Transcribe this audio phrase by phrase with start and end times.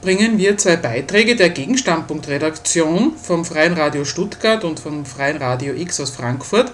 [0.00, 6.00] bringen wir zwei Beiträge der Gegenstandpunktredaktion vom Freien Radio Stuttgart und vom Freien Radio X
[6.00, 6.72] aus Frankfurt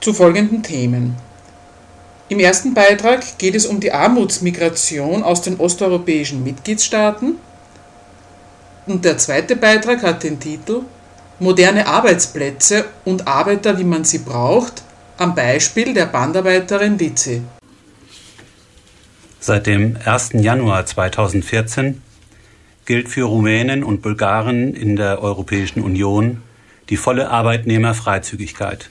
[0.00, 1.16] zu folgenden Themen.
[2.28, 7.36] Im ersten Beitrag geht es um die Armutsmigration aus den osteuropäischen Mitgliedstaaten
[8.86, 10.82] und der zweite Beitrag hat den Titel
[11.38, 14.82] Moderne Arbeitsplätze und Arbeiter, wie man sie braucht,
[15.16, 17.42] am Beispiel der Bandarbeiterin Lizzie.
[19.46, 20.30] Seit dem 1.
[20.40, 22.00] Januar 2014
[22.86, 26.40] gilt für Rumänen und Bulgaren in der Europäischen Union
[26.88, 28.88] die volle Arbeitnehmerfreizügigkeit.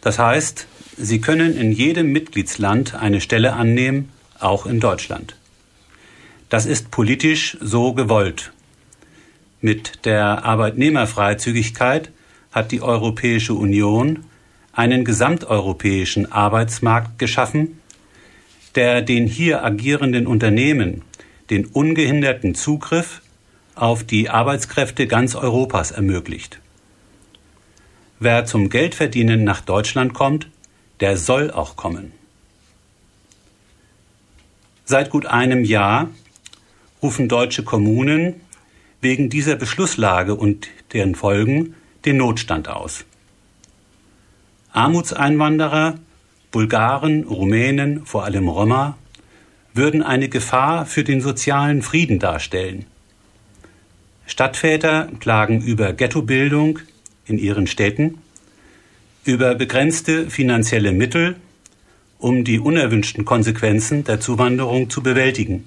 [0.00, 5.34] Das heißt, sie können in jedem Mitgliedsland eine Stelle annehmen, auch in Deutschland.
[6.48, 8.52] Das ist politisch so gewollt.
[9.60, 12.12] Mit der Arbeitnehmerfreizügigkeit
[12.52, 14.24] hat die Europäische Union
[14.72, 17.79] einen gesamteuropäischen Arbeitsmarkt geschaffen,
[18.74, 21.02] der den hier agierenden Unternehmen
[21.50, 23.22] den ungehinderten Zugriff
[23.74, 26.60] auf die Arbeitskräfte ganz Europas ermöglicht.
[28.18, 30.48] Wer zum Geldverdienen nach Deutschland kommt,
[31.00, 32.12] der soll auch kommen.
[34.84, 36.10] Seit gut einem Jahr
[37.02, 38.34] rufen deutsche Kommunen
[39.00, 43.04] wegen dieser Beschlusslage und deren Folgen den Notstand aus.
[44.72, 45.94] Armutseinwanderer
[46.50, 48.98] Bulgaren, Rumänen, vor allem Roma,
[49.72, 52.86] würden eine Gefahr für den sozialen Frieden darstellen.
[54.26, 56.80] Stadtväter klagen über Ghettobildung
[57.26, 58.18] in ihren Städten,
[59.24, 61.36] über begrenzte finanzielle Mittel,
[62.18, 65.66] um die unerwünschten Konsequenzen der Zuwanderung zu bewältigen.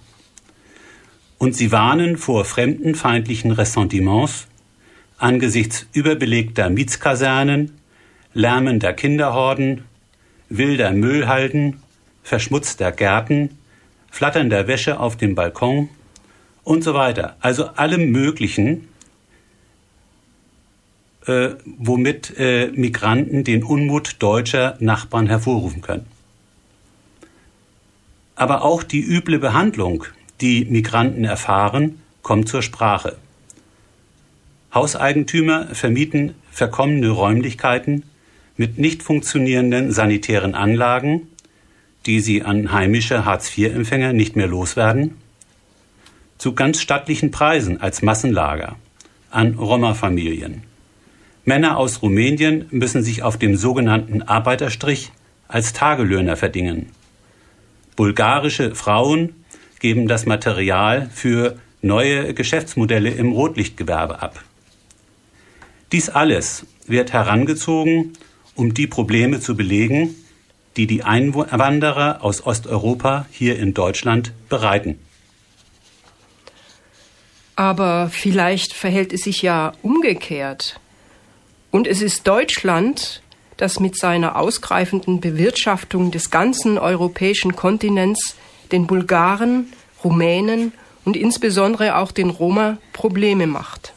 [1.37, 4.47] Und sie warnen vor fremdenfeindlichen Ressentiments
[5.17, 7.71] angesichts überbelegter Mietskasernen,
[8.33, 9.83] lärmender Kinderhorden,
[10.49, 11.81] wilder Müllhalden,
[12.23, 13.57] verschmutzter Gärten,
[14.11, 15.89] flatternder Wäsche auf dem Balkon
[16.63, 17.35] und so weiter.
[17.39, 18.87] Also allem Möglichen,
[21.25, 26.05] äh, womit äh, Migranten den Unmut deutscher Nachbarn hervorrufen können.
[28.35, 30.05] Aber auch die üble Behandlung,
[30.41, 33.17] die Migranten erfahren, kommt zur Sprache.
[34.73, 38.03] Hauseigentümer vermieten verkommene Räumlichkeiten
[38.57, 41.27] mit nicht funktionierenden sanitären Anlagen,
[42.05, 45.15] die sie an heimische Hartz-IV-Empfänger nicht mehr loswerden,
[46.37, 48.75] zu ganz stattlichen Preisen als Massenlager
[49.31, 50.63] an Roma-Familien.
[51.45, 55.11] Männer aus Rumänien müssen sich auf dem sogenannten Arbeiterstrich
[55.47, 56.87] als Tagelöhner verdingen.
[57.95, 59.35] Bulgarische Frauen
[59.79, 64.41] geben das Material für neue Geschäftsmodelle im Rotlichtgewerbe ab.
[65.91, 68.13] Dies alles wird herangezogen
[68.55, 70.15] um die Probleme zu belegen,
[70.77, 74.99] die die Einwanderer aus Osteuropa hier in Deutschland bereiten.
[77.55, 80.79] Aber vielleicht verhält es sich ja umgekehrt.
[81.69, 83.21] Und es ist Deutschland,
[83.57, 88.35] das mit seiner ausgreifenden Bewirtschaftung des ganzen europäischen Kontinents
[88.71, 89.71] den Bulgaren,
[90.03, 90.73] Rumänen
[91.05, 93.92] und insbesondere auch den Roma Probleme macht.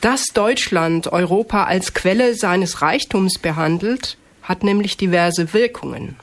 [0.00, 6.16] Dass Deutschland Europa als Quelle seines Reichtums behandelt, hat nämlich diverse Wirkungen.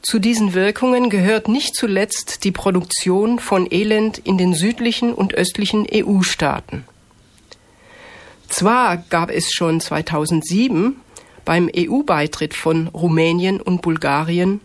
[0.00, 5.86] Zu diesen Wirkungen gehört nicht zuletzt die Produktion von Elend in den südlichen und östlichen
[5.92, 6.84] EU-Staaten.
[8.48, 10.96] Zwar gab es schon 2007
[11.44, 14.60] beim EU-Beitritt von Rumänien und Bulgarien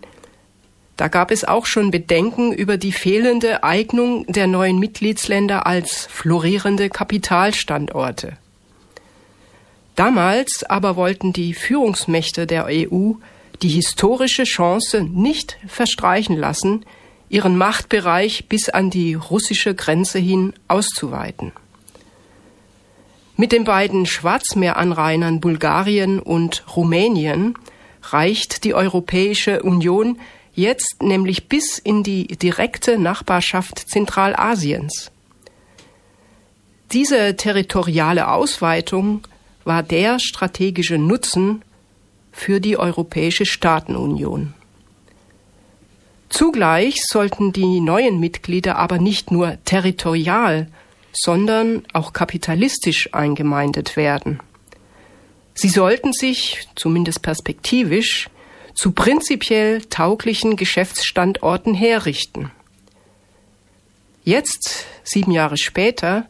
[0.97, 6.89] da gab es auch schon Bedenken über die fehlende Eignung der neuen Mitgliedsländer als florierende
[6.89, 8.38] Kapitalstandorte.
[9.95, 13.13] Damals aber wollten die Führungsmächte der EU
[13.61, 16.85] die historische Chance nicht verstreichen lassen,
[17.29, 21.51] ihren Machtbereich bis an die russische Grenze hin auszuweiten.
[23.35, 27.53] Mit den beiden Schwarzmeeranrainern Bulgarien und Rumänien
[28.01, 30.17] reicht die Europäische Union
[30.57, 35.12] jetzt nämlich bis in die direkte Nachbarschaft Zentralasiens.
[36.92, 39.21] Diese territoriale Ausweitung
[39.63, 41.62] war der strategische Nutzen
[42.31, 44.54] für die Europäische Staatenunion.
[46.30, 50.68] Zugleich sollten die neuen Mitglieder aber nicht nur territorial,
[51.13, 54.39] sondern auch kapitalistisch eingemeindet werden.
[55.54, 58.30] Sie sollten sich, zumindest perspektivisch,
[58.77, 62.51] zu prinzipiell tauglichen Geschäftsstandorten herrichten.
[64.24, 66.27] Jetzt, sieben Jahre später,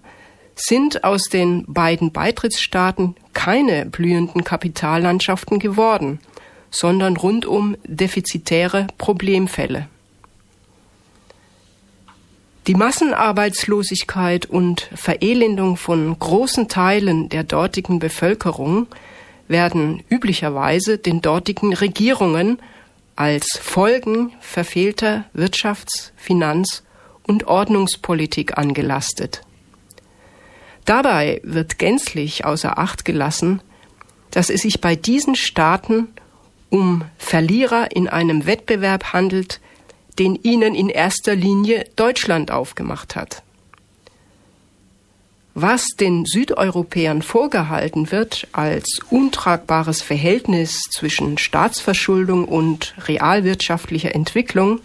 [0.55, 6.19] sind aus den beiden Beitrittsstaaten keine blühenden Kapitallandschaften geworden,
[6.71, 9.89] sondern rundum defizitäre Problemfälle.
[12.67, 18.87] Die Massenarbeitslosigkeit und Verelendung von großen Teilen der dortigen Bevölkerung
[19.47, 22.59] werden üblicherweise den dortigen Regierungen
[23.15, 26.83] als Folgen verfehlter Wirtschafts-, Finanz-
[27.23, 29.41] und Ordnungspolitik angelastet.
[30.85, 33.61] Dabei wird gänzlich außer Acht gelassen,
[34.31, 36.07] dass es sich bei diesen Staaten
[36.69, 39.59] um Verlierer in einem Wettbewerb handelt,
[40.19, 43.43] den ihnen in erster Linie Deutschland aufgemacht hat.
[45.59, 54.81] Was den Südeuropäern vorgehalten wird als untragbares Verhältnis zwischen Staatsverschuldung und realwirtschaftlicher Entwicklung,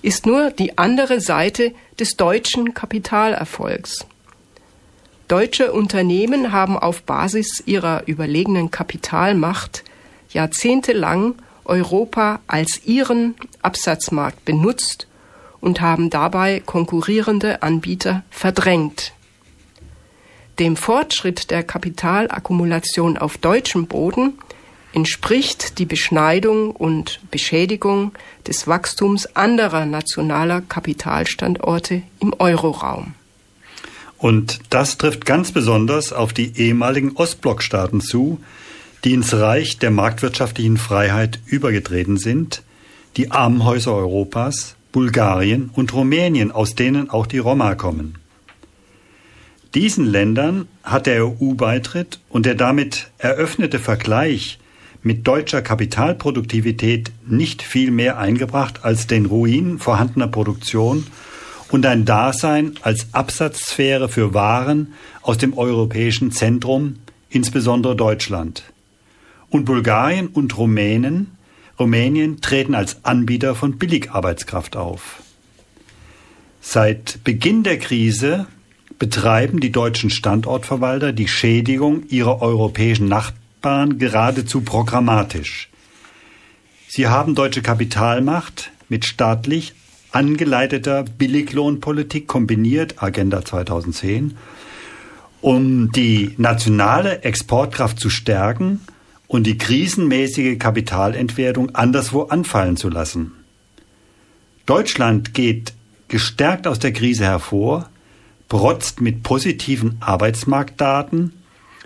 [0.00, 4.06] ist nur die andere Seite des deutschen Kapitalerfolgs.
[5.28, 9.84] Deutsche Unternehmen haben auf Basis ihrer überlegenen Kapitalmacht
[10.30, 11.34] jahrzehntelang
[11.66, 15.06] Europa als ihren Absatzmarkt benutzt
[15.60, 19.12] und haben dabei konkurrierende Anbieter verdrängt.
[20.58, 24.34] Dem Fortschritt der Kapitalakkumulation auf deutschem Boden
[24.92, 28.12] entspricht die Beschneidung und Beschädigung
[28.46, 33.14] des Wachstums anderer nationaler Kapitalstandorte im Euroraum.
[34.16, 38.40] Und das trifft ganz besonders auf die ehemaligen Ostblockstaaten zu,
[39.04, 42.62] die ins Reich der marktwirtschaftlichen Freiheit übergetreten sind,
[43.16, 48.18] die Armenhäuser Europas, Bulgarien und Rumänien, aus denen auch die Roma kommen.
[49.74, 54.58] Diesen Ländern hat der EU-Beitritt und der damit eröffnete Vergleich
[55.02, 61.06] mit deutscher Kapitalproduktivität nicht viel mehr eingebracht als den Ruin vorhandener Produktion
[61.70, 66.96] und ein Dasein als Absatzsphäre für Waren aus dem europäischen Zentrum,
[67.28, 68.64] insbesondere Deutschland.
[69.50, 71.32] Und Bulgarien und Rumänen,
[71.78, 75.22] Rumänien treten als Anbieter von Billigarbeitskraft auf.
[76.60, 78.46] Seit Beginn der Krise
[78.98, 85.68] betreiben die deutschen Standortverwalter die Schädigung ihrer europäischen Nachbarn geradezu programmatisch.
[86.88, 89.74] Sie haben deutsche Kapitalmacht mit staatlich
[90.10, 94.36] angeleiteter Billiglohnpolitik kombiniert, Agenda 2010,
[95.40, 98.80] um die nationale Exportkraft zu stärken
[99.26, 103.32] und die krisenmäßige Kapitalentwertung anderswo anfallen zu lassen.
[104.66, 105.74] Deutschland geht
[106.08, 107.90] gestärkt aus der Krise hervor,
[108.48, 111.32] protzt mit positiven Arbeitsmarktdaten,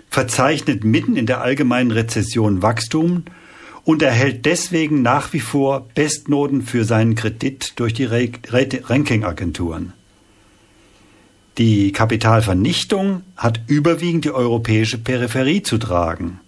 [0.09, 3.23] verzeichnet mitten in der allgemeinen Rezession Wachstum
[3.83, 9.93] und erhält deswegen nach wie vor Bestnoten für seinen Kredit durch die Rankingagenturen.
[11.57, 16.39] Die Kapitalvernichtung hat überwiegend die europäische Peripherie zu tragen.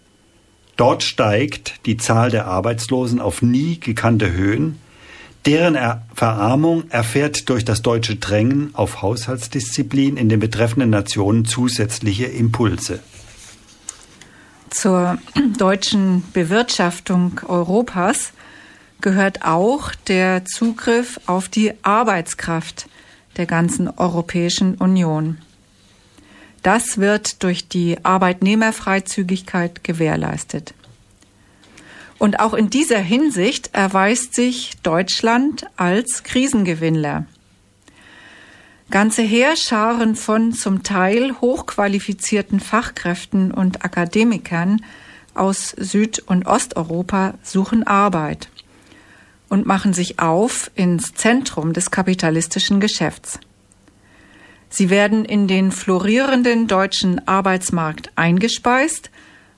[0.78, 4.80] Dort steigt die Zahl der Arbeitslosen auf nie gekannte Höhen,
[5.46, 5.78] deren
[6.14, 13.00] Verarmung erfährt durch das deutsche Drängen auf Haushaltsdisziplin in den betreffenden Nationen zusätzliche Impulse
[14.76, 15.18] zur
[15.58, 18.34] deutschen Bewirtschaftung Europas
[19.02, 22.88] gehört auch der Zugriff auf die Arbeitskraft
[23.38, 25.40] der ganzen Europäischen Union.
[26.62, 30.74] Das wird durch die Arbeitnehmerfreizügigkeit gewährleistet.
[32.18, 37.26] Und auch in dieser Hinsicht erweist sich Deutschland als Krisengewinnler.
[38.92, 44.82] Ganze Heerscharen von zum Teil hochqualifizierten Fachkräften und Akademikern
[45.34, 48.50] aus Süd- und Osteuropa suchen Arbeit
[49.50, 53.40] und machen sich auf ins Zentrum des kapitalistischen Geschäfts.
[54.70, 59.10] Sie werden in den florierenden deutschen Arbeitsmarkt eingespeist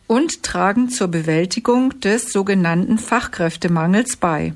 [0.07, 4.53] und tragen zur Bewältigung des sogenannten Fachkräftemangels bei.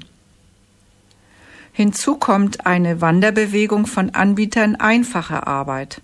[1.74, 6.02] Hinzu kommt eine Wanderbewegung von Anbietern einfacher Arbeit.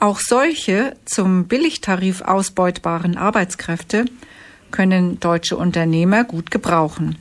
[0.00, 4.04] Auch solche zum Billigtarif ausbeutbaren Arbeitskräfte
[4.70, 7.16] können deutsche Unternehmer gut gebrauchen.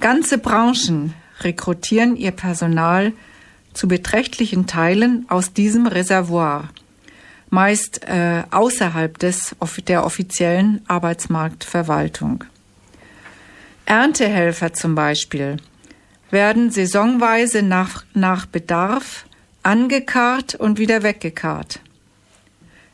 [0.00, 3.12] Ganze Branchen rekrutieren ihr Personal
[3.74, 6.68] zu beträchtlichen Teilen aus diesem Reservoir,
[7.50, 12.44] meist äh, außerhalb des, der offiziellen Arbeitsmarktverwaltung.
[13.86, 15.56] Erntehelfer zum Beispiel
[16.30, 19.24] werden saisonweise nach, nach Bedarf
[19.62, 21.80] angekarrt und wieder weggekarrt.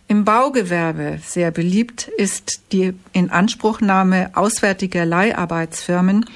[0.06, 6.26] Im Baugewerbe sehr beliebt ist die Inanspruchnahme auswärtiger Leiharbeitsfirmen,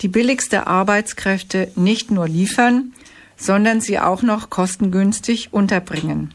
[0.00, 2.92] die billigste Arbeitskräfte nicht nur liefern,
[3.36, 6.34] sondern sie auch noch kostengünstig unterbringen.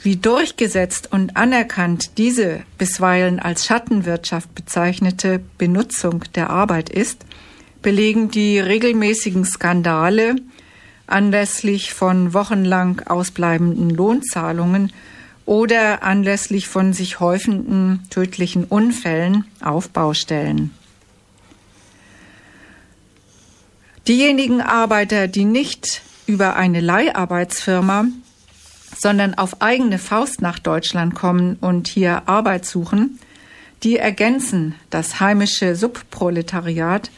[0.00, 7.24] Wie durchgesetzt und anerkannt diese bisweilen als Schattenwirtschaft bezeichnete Benutzung der Arbeit ist,
[7.82, 10.36] belegen die regelmäßigen Skandale
[11.08, 14.92] anlässlich von wochenlang ausbleibenden Lohnzahlungen
[15.46, 20.70] oder anlässlich von sich häufenden tödlichen Unfällen auf Baustellen.
[24.06, 28.06] Diejenigen Arbeiter, die nicht über eine Leiharbeitsfirma,
[28.98, 33.18] sondern auf eigene Faust nach Deutschland kommen und hier Arbeit suchen,
[33.84, 37.10] die ergänzen das heimische Subproletariat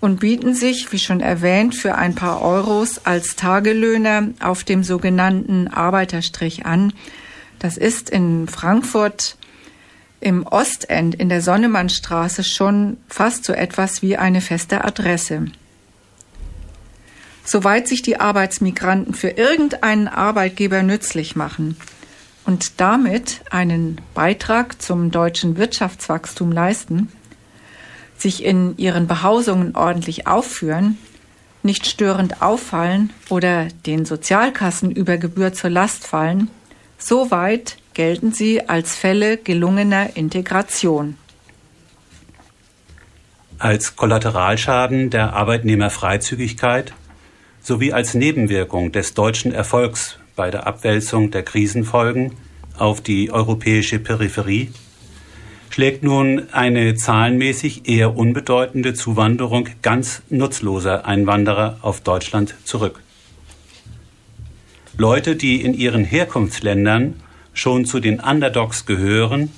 [0.00, 5.68] und bieten sich, wie schon erwähnt, für ein paar Euros als Tagelöhner auf dem sogenannten
[5.68, 6.92] Arbeiterstrich an.
[7.58, 9.36] Das ist in Frankfurt
[10.20, 15.46] im Ostend in der Sonnemannstraße schon fast so etwas wie eine feste Adresse.
[17.52, 21.76] Soweit sich die Arbeitsmigranten für irgendeinen Arbeitgeber nützlich machen
[22.46, 27.10] und damit einen Beitrag zum deutschen Wirtschaftswachstum leisten,
[28.16, 30.96] sich in ihren Behausungen ordentlich aufführen,
[31.64, 36.48] nicht störend auffallen oder den Sozialkassen über Gebühr zur Last fallen,
[36.98, 41.16] soweit gelten sie als Fälle gelungener Integration.
[43.58, 46.94] Als Kollateralschaden der Arbeitnehmerfreizügigkeit
[47.62, 52.32] sowie als Nebenwirkung des deutschen Erfolgs bei der Abwälzung der Krisenfolgen
[52.78, 54.70] auf die europäische Peripherie
[55.70, 63.00] schlägt nun eine zahlenmäßig eher unbedeutende Zuwanderung ganz nutzloser Einwanderer auf Deutschland zurück.
[64.98, 67.14] Leute, die in ihren Herkunftsländern
[67.54, 69.50] schon zu den Underdogs gehören,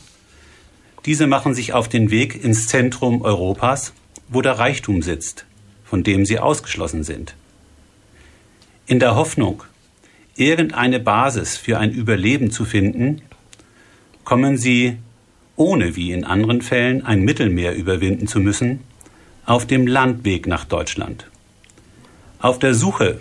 [1.06, 3.92] diese machen sich auf den Weg ins Zentrum Europas,
[4.28, 5.46] wo der Reichtum sitzt,
[5.84, 7.34] von dem sie ausgeschlossen sind.
[8.92, 9.64] In der Hoffnung,
[10.36, 13.22] irgendeine Basis für ein Überleben zu finden,
[14.22, 14.98] kommen sie
[15.56, 18.80] ohne wie in anderen Fällen ein Mittelmeer überwinden zu müssen,
[19.46, 21.26] auf dem Landweg nach Deutschland.
[22.38, 23.18] Auf der Suche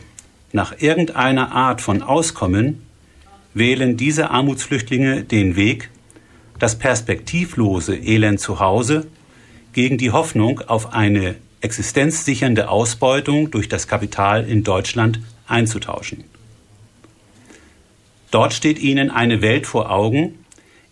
[0.52, 2.82] nach irgendeiner Art von Auskommen
[3.54, 5.90] wählen diese Armutsflüchtlinge den Weg,
[6.60, 9.08] das perspektivlose Elend zu Hause
[9.72, 16.24] gegen die Hoffnung auf eine existenzsichernde Ausbeutung durch das Kapital in Deutschland einzutauschen.
[18.32, 20.46] Dort steht ihnen eine Welt vor Augen,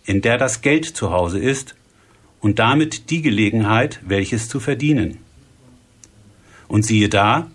[0.04, 1.74] in der das Geld zu Hause ist
[2.40, 5.18] und damit die Gelegenheit, welches zu verdienen.
[6.68, 7.50] Und siehe da,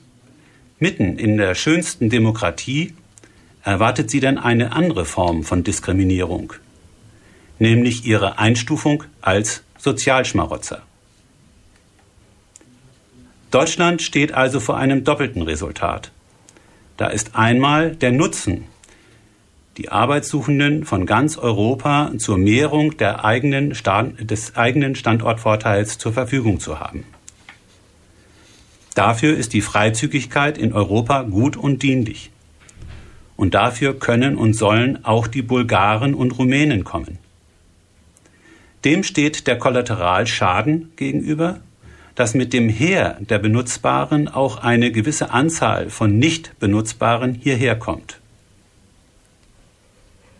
[0.80, 2.94] mitten in der schönsten Demokratie
[3.64, 6.54] erwartet sie dann eine andere Form von Diskriminierung,
[7.60, 10.84] nämlich ihre Einstufung als Sozialschmarotzer.
[13.52, 16.12] Deutschland steht also vor einem doppelten Resultat.
[16.98, 18.66] Da ist einmal der Nutzen
[19.78, 23.74] die Arbeitssuchenden von ganz Europa zur Mehrung eigenen
[24.22, 27.04] des eigenen Standortvorteils zur Verfügung zu haben.
[28.94, 32.32] Dafür ist die Freizügigkeit in Europa gut und dienlich.
[33.36, 37.18] Und dafür können und sollen auch die Bulgaren und Rumänen kommen.
[38.86, 41.60] Dem steht der Kollateralschaden gegenüber,
[42.16, 48.20] dass mit dem Heer der Benutzbaren auch eine gewisse Anzahl von nicht Benutzbaren hierher kommt.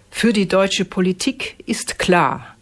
[0.10, 2.56] Für die deutsche Politik ist klar,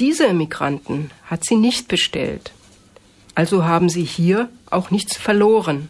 [0.00, 2.52] diese Migranten hat sie nicht bestellt.
[3.36, 5.88] Also haben sie hier auch nichts verloren.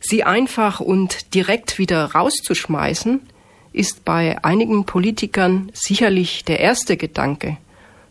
[0.00, 3.20] Sie einfach und direkt wieder rauszuschmeißen,
[3.72, 7.58] ist bei einigen Politikern sicherlich der erste Gedanke,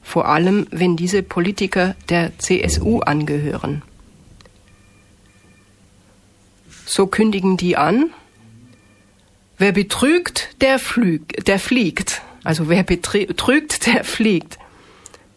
[0.07, 3.81] vor allem wenn diese Politiker der CSU angehören.
[6.85, 8.11] So kündigen die an,
[9.59, 12.21] Wer betrügt, der, flüg, der fliegt.
[12.43, 14.59] Also wer betrügt, der fliegt.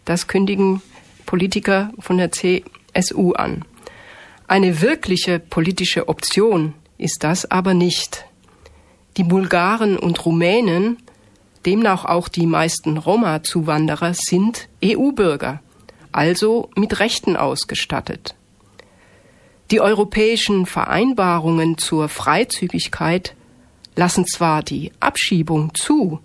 [0.04, 0.82] Das kündigen
[1.24, 3.64] Politiker von der CSU an.
[4.46, 8.26] Eine wirkliche politische Option ist das aber nicht.
[9.16, 10.98] Die Bulgaren und Rumänen,
[11.66, 15.60] demnach auch die meisten Roma-Zuwanderer, sind EU-Bürger,
[16.12, 18.34] also mit Rechten ausgestattet.
[19.70, 23.34] Die europäischen Vereinbarungen zur Freizügigkeit
[23.94, 26.20] lassen zwar die Abschiebung zu,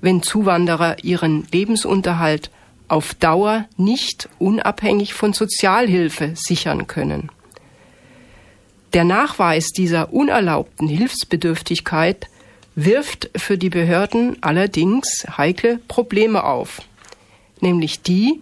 [0.00, 2.50] wenn Zuwanderer ihren Lebensunterhalt
[2.86, 7.30] auf Dauer nicht unabhängig von Sozialhilfe sichern können.
[8.92, 12.28] Der Nachweis dieser unerlaubten Hilfsbedürftigkeit
[12.74, 16.82] wirft für die Behörden allerdings heikle Probleme auf,
[17.60, 18.40] nämlich die,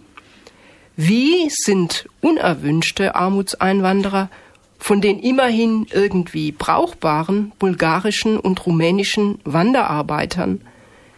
[0.95, 4.29] wie sind unerwünschte Armutseinwanderer
[4.77, 10.61] von den immerhin irgendwie brauchbaren bulgarischen und rumänischen Wanderarbeitern,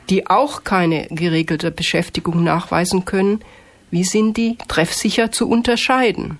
[0.09, 3.41] die auch keine geregelte Beschäftigung nachweisen können,
[3.91, 6.39] wie sind die treffsicher zu unterscheiden?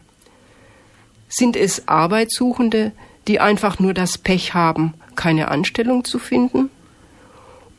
[1.27, 2.91] Sind es Arbeitssuchende,
[3.27, 6.69] die einfach nur das Pech haben, keine Anstellung zu finden?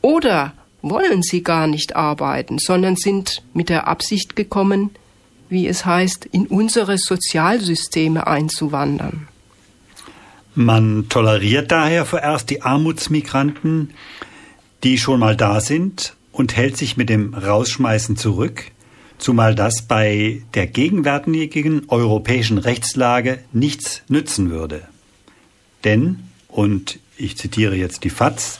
[0.01, 4.91] Oder wollen sie gar nicht arbeiten, sondern sind mit der Absicht gekommen,
[5.49, 9.27] wie es heißt, in unsere Sozialsysteme einzuwandern.
[10.55, 13.91] Man toleriert daher vorerst die Armutsmigranten,
[14.83, 18.65] die schon mal da sind und hält sich mit dem Rausschmeißen zurück,
[19.17, 24.81] zumal das bei der gegenwärtigen europäischen Rechtslage nichts nützen würde.
[25.83, 28.59] Denn, und ich zitiere jetzt die FAZ,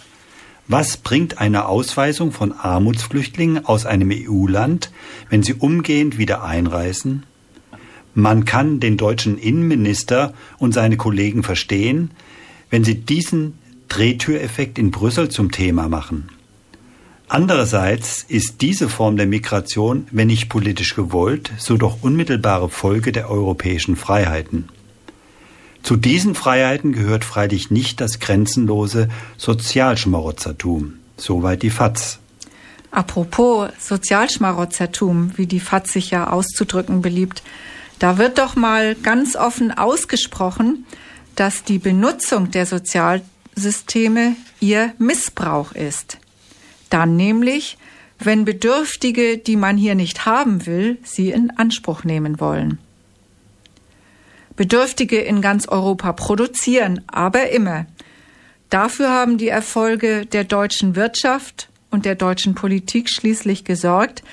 [0.67, 4.91] was bringt eine Ausweisung von Armutsflüchtlingen aus einem EU-Land,
[5.29, 7.23] wenn sie umgehend wieder einreisen?
[8.13, 12.11] Man kann den deutschen Innenminister und seine Kollegen verstehen,
[12.69, 16.29] wenn sie diesen Drehtüreffekt in Brüssel zum Thema machen.
[17.29, 23.29] Andererseits ist diese Form der Migration, wenn nicht politisch gewollt, so doch unmittelbare Folge der
[23.29, 24.69] europäischen Freiheiten.
[25.83, 30.93] Zu diesen Freiheiten gehört freilich nicht das grenzenlose Sozialschmarotzertum.
[31.17, 32.19] Soweit die FAZ.
[32.91, 37.43] Apropos Sozialschmarotzertum, wie die FAZ sich ja auszudrücken beliebt,
[37.99, 40.85] da wird doch mal ganz offen ausgesprochen,
[41.35, 46.17] dass die Benutzung der Sozialsysteme ihr Missbrauch ist.
[46.89, 47.77] Dann nämlich,
[48.19, 52.79] wenn Bedürftige, die man hier nicht haben will, sie in Anspruch nehmen wollen.
[54.57, 57.85] Bedürftige in ganz Europa produzieren, aber immer.
[58.69, 64.23] Dafür haben die Erfolge der deutschen Wirtschaft und der deutschen Politik schließlich gesorgt,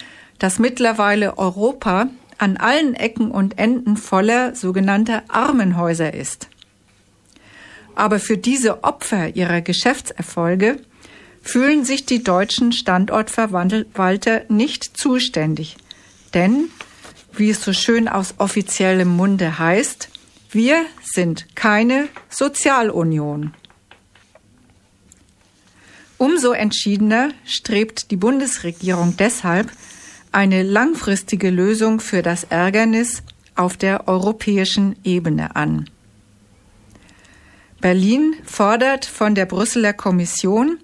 [0.41, 2.09] dass mittlerweile Europa
[2.39, 6.49] an allen Ecken und Enden voller sogenannter Armenhäuser ist.
[7.95, 10.81] Aber für diese Opfer ihrer Geschäftserfolge
[11.43, 15.77] fühlen sich die deutschen Standortverwalter nicht zuständig.
[16.33, 16.71] Denn,
[17.35, 20.09] wie es so schön aus offiziellem Munde heißt,
[20.55, 23.53] wir sind keine Sozialunion.
[26.17, 29.71] Umso entschiedener strebt die Bundesregierung deshalb
[30.33, 33.23] eine langfristige Lösung für das Ärgernis
[33.57, 35.91] auf der europäischen Ebene an.
[37.81, 40.79] Berlin fordert von der Brüsseler Kommission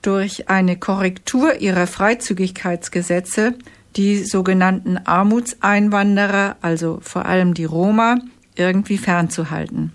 [0.00, 3.54] durch eine Korrektur ihrer Freizügigkeitsgesetze
[3.96, 8.18] die sogenannten Armutseinwanderer, also vor allem die Roma,
[8.62, 9.92] irgendwie fernzuhalten.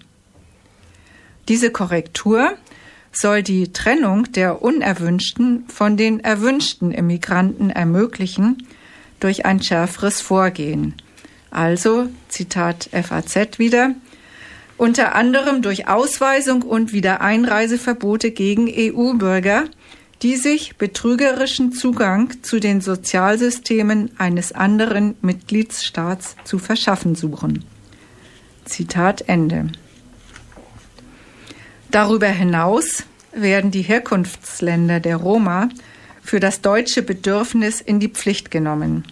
[1.47, 2.51] Diese Korrektur
[3.11, 8.67] soll die Trennung der unerwünschten von den erwünschten Immigranten ermöglichen
[9.19, 10.93] durch ein schärferes Vorgehen.
[11.49, 13.95] Also, Zitat FAZ wieder,
[14.77, 19.63] unter anderem durch Ausweisung und Wiedereinreiseverbote gegen EU-Bürger,
[20.21, 27.63] die sich betrügerischen Zugang zu den Sozialsystemen eines anderen Mitgliedsstaats zu verschaffen suchen.
[28.67, 29.67] Zitat Ende.
[31.91, 35.69] Darüber hinaus werden die Herkunftsländer der Roma
[36.21, 39.05] für das deutsche Bedürfnis in die Pflicht genommen.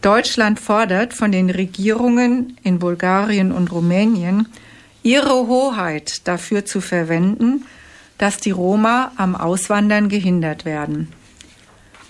[0.00, 4.48] Deutschland fordert von den Regierungen in Bulgarien und Rumänien,
[5.02, 7.64] ihre Hoheit dafür zu verwenden,
[8.18, 11.08] dass die Roma am Auswandern gehindert werden.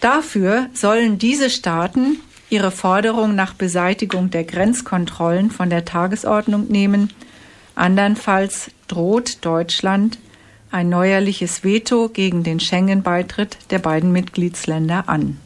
[0.00, 7.10] Dafür sollen diese Staaten ihre Forderung nach Beseitigung der Grenzkontrollen von der Tagesordnung nehmen.
[7.74, 10.18] Andernfalls droht Deutschland
[10.70, 15.38] ein neuerliches Veto gegen den Schengen-Beitritt der beiden Mitgliedsländer an.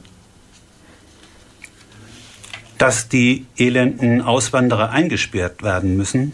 [2.79, 6.33] Dass die elenden Auswanderer eingesperrt werden müssen,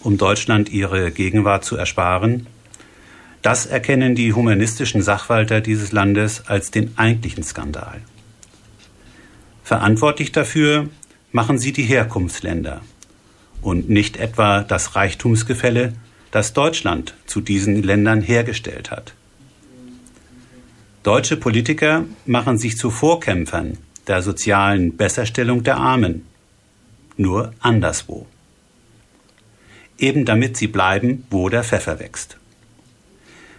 [0.00, 2.46] um Deutschland ihre Gegenwart zu ersparen,
[3.42, 8.00] das erkennen die humanistischen Sachwalter dieses Landes als den eigentlichen Skandal.
[9.64, 10.90] Verantwortlich dafür
[11.32, 12.82] machen sie die Herkunftsländer
[13.62, 15.94] und nicht etwa das Reichtumsgefälle,
[16.30, 19.14] das Deutschland zu diesen Ländern hergestellt hat.
[21.02, 26.26] Deutsche Politiker machen sich zu Vorkämpfern der sozialen Besserstellung der Armen,
[27.16, 28.26] nur anderswo.
[29.98, 32.36] Eben damit sie bleiben, wo der Pfeffer wächst.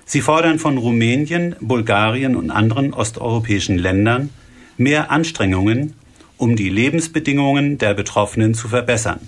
[0.05, 4.29] Sie fordern von Rumänien, Bulgarien und anderen osteuropäischen Ländern
[4.77, 5.93] mehr Anstrengungen,
[6.37, 9.19] um die Lebensbedingungen der Betroffenen zu verbessern.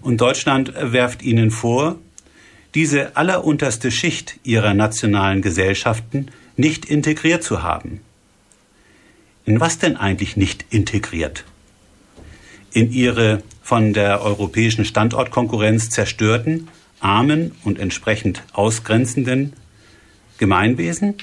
[0.00, 1.98] Und Deutschland werft ihnen vor,
[2.74, 8.00] diese allerunterste Schicht ihrer nationalen Gesellschaften nicht integriert zu haben.
[9.46, 11.44] In was denn eigentlich nicht integriert?
[12.72, 16.68] In ihre von der europäischen Standortkonkurrenz zerstörten,
[17.00, 19.54] armen und entsprechend ausgrenzenden
[20.38, 21.14] Gemeinwesen?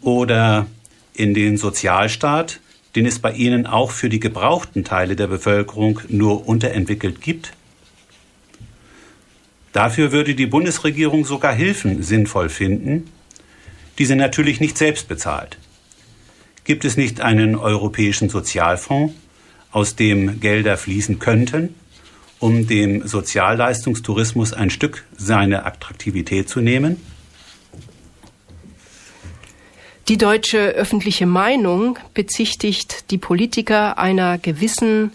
[0.00, 0.66] Oder
[1.14, 2.60] in den Sozialstaat,
[2.94, 7.52] den es bei ihnen auch für die gebrauchten Teile der Bevölkerung nur unterentwickelt gibt?
[9.72, 13.08] Dafür würde die Bundesregierung sogar Hilfen sinnvoll finden,
[13.98, 15.58] die sie natürlich nicht selbst bezahlt.
[16.64, 19.14] Gibt es nicht einen europäischen Sozialfonds,
[19.70, 21.74] aus dem Gelder fließen könnten,
[22.38, 27.00] um dem Sozialleistungstourismus ein Stück seine Attraktivität zu nehmen?
[30.08, 35.12] Die deutsche öffentliche Meinung bezichtigt die Politiker einer gewissen,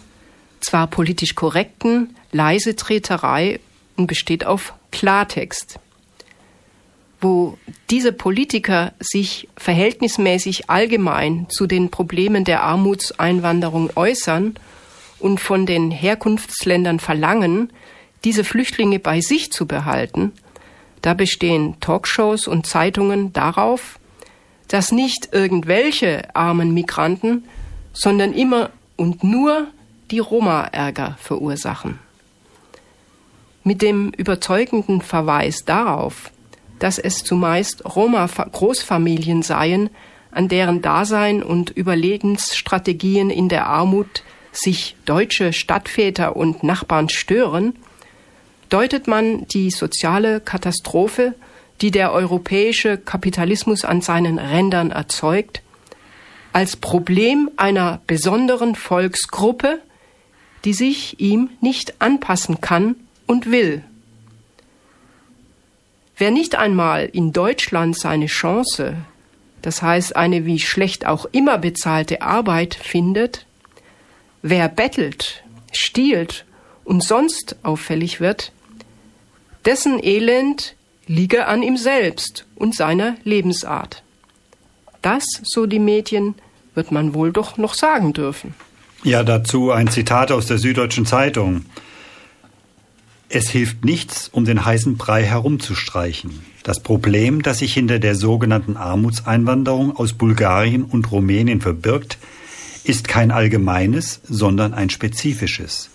[0.60, 3.60] zwar politisch korrekten Leisetreterei
[3.96, 5.78] und besteht auf Klartext.
[7.20, 7.58] Wo
[7.90, 14.54] diese Politiker sich verhältnismäßig allgemein zu den Problemen der Armutseinwanderung äußern
[15.18, 17.72] und von den Herkunftsländern verlangen,
[18.24, 20.32] diese Flüchtlinge bei sich zu behalten,
[21.02, 23.98] da bestehen Talkshows und Zeitungen darauf,
[24.68, 27.44] dass nicht irgendwelche armen Migranten,
[27.92, 29.68] sondern immer und nur
[30.10, 31.98] die Roma Ärger verursachen.
[33.64, 36.30] Mit dem überzeugenden Verweis darauf,
[36.78, 39.90] dass es zumeist Roma-Großfamilien seien,
[40.30, 47.74] an deren Dasein und Überlebensstrategien in der Armut sich deutsche Stadtväter und Nachbarn stören,
[48.68, 51.34] deutet man die soziale Katastrophe
[51.80, 55.62] die der europäische Kapitalismus an seinen Rändern erzeugt,
[56.52, 59.80] als Problem einer besonderen Volksgruppe,
[60.64, 63.84] die sich ihm nicht anpassen kann und will.
[66.16, 68.96] Wer nicht einmal in Deutschland seine Chance,
[69.62, 73.46] das heißt eine wie schlecht auch immer bezahlte Arbeit findet,
[74.42, 76.44] wer bettelt, stiehlt
[76.84, 78.52] und sonst auffällig wird,
[79.64, 80.74] dessen Elend
[81.08, 84.02] liege an ihm selbst und seiner Lebensart.
[85.02, 86.34] Das, so die Medien,
[86.74, 88.54] wird man wohl doch noch sagen dürfen.
[89.02, 91.64] Ja, dazu ein Zitat aus der Süddeutschen Zeitung.
[93.28, 96.42] Es hilft nichts, um den heißen Brei herumzustreichen.
[96.62, 102.18] Das Problem, das sich hinter der sogenannten Armutseinwanderung aus Bulgarien und Rumänien verbirgt,
[102.84, 105.90] ist kein allgemeines, sondern ein spezifisches.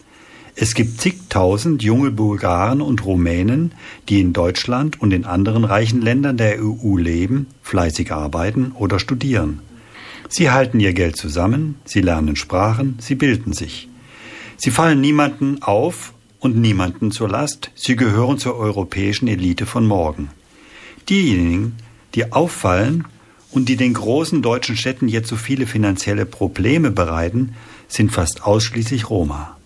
[0.56, 3.72] Es gibt zigtausend junge Bulgaren und Rumänen,
[4.08, 9.62] die in Deutschland und in anderen reichen Ländern der EU leben, fleißig arbeiten oder studieren.
[10.30, 13.90] Sie halten ihr Geld zusammen, sie lernen Sprachen, sie bilden sich.
[14.58, 20.30] Sie fallen niemanden auf und niemanden zur Last, sie gehören zur europäischen Elite von morgen.
[21.10, 21.76] Diejenigen,
[22.14, 23.06] die auffallen
[23.50, 27.56] und die den großen deutschen Städten jetzt so viele finanzielle Probleme bereiten,
[27.88, 29.58] sind fast ausschließlich Roma.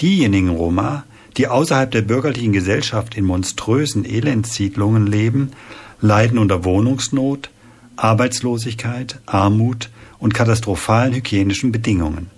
[0.00, 1.04] Diejenigen Roma,
[1.36, 5.52] die außerhalb der bürgerlichen Gesellschaft in monströsen Elendssiedlungen leben,
[6.00, 7.50] leiden unter Wohnungsnot,
[7.96, 12.30] Arbeitslosigkeit, Armut und katastrophalen hygienischen Bedingungen.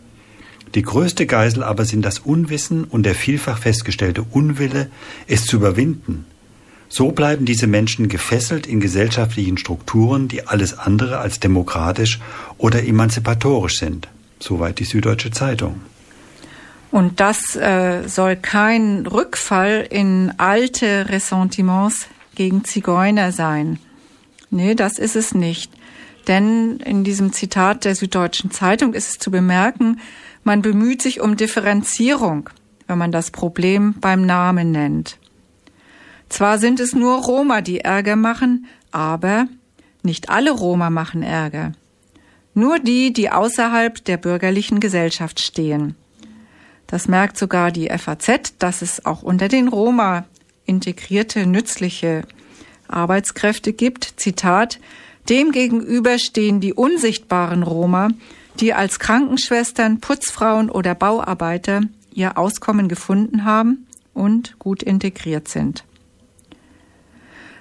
[0.74, 4.88] Die größte Geisel aber sind das Unwissen und der vielfach festgestellte Unwille,
[5.26, 6.26] es zu überwinden.
[6.88, 12.20] So bleiben diese Menschen gefesselt in gesellschaftlichen Strukturen, die alles andere als demokratisch
[12.56, 14.08] oder emanzipatorisch sind.
[14.40, 15.80] Soweit die Süddeutsche Zeitung.
[16.90, 23.78] Und das äh, soll kein Rückfall in alte Ressentiments gegen Zigeuner sein.
[24.50, 25.72] Nee, das ist es nicht.
[26.26, 30.00] Denn in diesem Zitat der Süddeutschen Zeitung ist es zu bemerken,
[30.44, 32.48] man bemüht sich um Differenzierung,
[32.86, 35.18] wenn man das Problem beim Namen nennt.
[36.28, 39.46] Zwar sind es nur Roma, die Ärger machen, aber
[40.02, 41.72] nicht alle Roma machen Ärger.
[42.54, 45.96] Nur die, die außerhalb der bürgerlichen Gesellschaft stehen.
[46.88, 50.24] Das merkt sogar die FAZ, dass es auch unter den Roma
[50.64, 52.22] integrierte, nützliche
[52.88, 54.14] Arbeitskräfte gibt.
[54.16, 54.80] Zitat,
[55.28, 58.08] Demgegenüber stehen die unsichtbaren Roma,
[58.60, 61.82] die als Krankenschwestern, Putzfrauen oder Bauarbeiter
[62.14, 65.84] ihr Auskommen gefunden haben und gut integriert sind.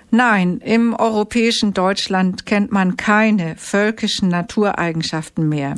[0.09, 5.75] Nein, im europäischen Deutschland kennt man keine völkischen Natureigenschaften mehr,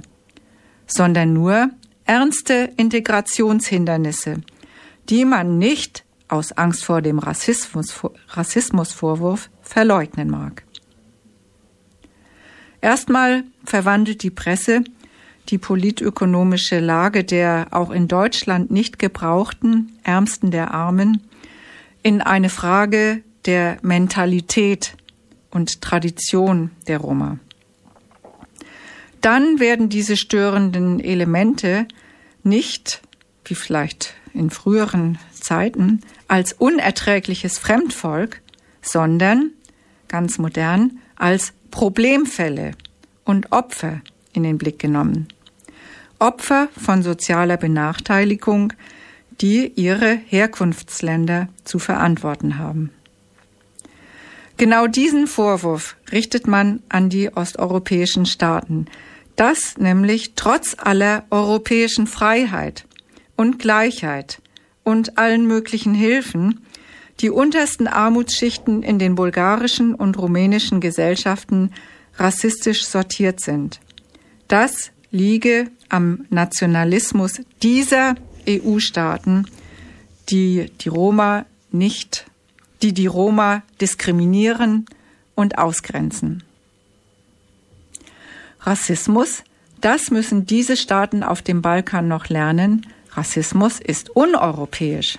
[0.86, 1.72] sondern nur
[2.10, 4.42] ernste Integrationshindernisse,
[5.10, 10.64] die man nicht aus Angst vor dem Rassismus, Rassismusvorwurf verleugnen mag.
[12.82, 14.84] Erstmal verwandelt die Presse
[15.50, 21.22] die politökonomische Lage der auch in Deutschland nicht gebrauchten Ärmsten der Armen
[22.02, 24.96] in eine Frage der Mentalität
[25.52, 27.38] und Tradition der Roma.
[29.22, 31.88] Dann werden diese störenden Elemente
[32.44, 33.02] nicht,
[33.46, 38.42] wie vielleicht in früheren Zeiten, als unerträgliches Fremdvolk,
[38.82, 39.52] sondern,
[40.08, 42.72] ganz modern, als Problemfälle
[43.26, 44.02] und Opfer
[44.34, 45.28] in den Blick genommen.
[46.20, 48.74] Opfer von sozialer Benachteiligung,
[49.42, 52.92] die ihre Herkunftsländer zu verantworten haben.
[54.58, 58.88] Genau diesen Vorwurf richtet man an die osteuropäischen Staaten,
[59.40, 62.86] dass nämlich trotz aller europäischen Freiheit
[63.38, 64.42] und Gleichheit
[64.84, 66.66] und allen möglichen Hilfen
[67.22, 71.72] die untersten Armutsschichten in den bulgarischen und rumänischen Gesellschaften
[72.18, 73.80] rassistisch sortiert sind.
[74.50, 79.46] Das liege am Nationalismus dieser EU-Staaten,
[80.28, 82.26] die die Roma nicht,
[82.82, 84.86] die die Roma diskriminieren
[85.34, 86.44] und ausgrenzen.
[88.62, 89.44] Rassismus,
[89.82, 92.86] das müssen diese Staaten auf dem Balkan noch lernen.
[93.12, 95.18] Rassismus ist uneuropäisch.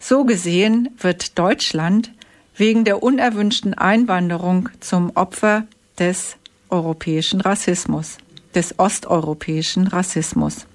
[0.00, 2.12] So gesehen wird Deutschland
[2.56, 5.66] wegen der unerwünschten Einwanderung zum Opfer
[5.98, 6.36] des
[6.68, 8.18] europäischen Rassismus,
[8.54, 10.66] des osteuropäischen Rassismus.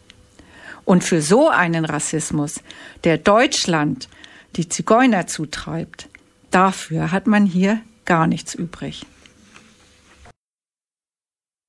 [0.85, 2.61] Und für so einen Rassismus,
[3.03, 4.09] der Deutschland
[4.55, 6.09] die Zigeuner zutreibt,
[6.49, 9.05] dafür hat man hier gar nichts übrig.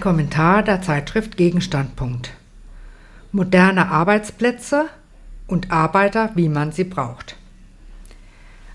[0.00, 2.32] Kommentar der Zeitschrift Gegenstandpunkt.
[3.32, 4.86] Moderne Arbeitsplätze
[5.46, 7.36] und Arbeiter, wie man sie braucht.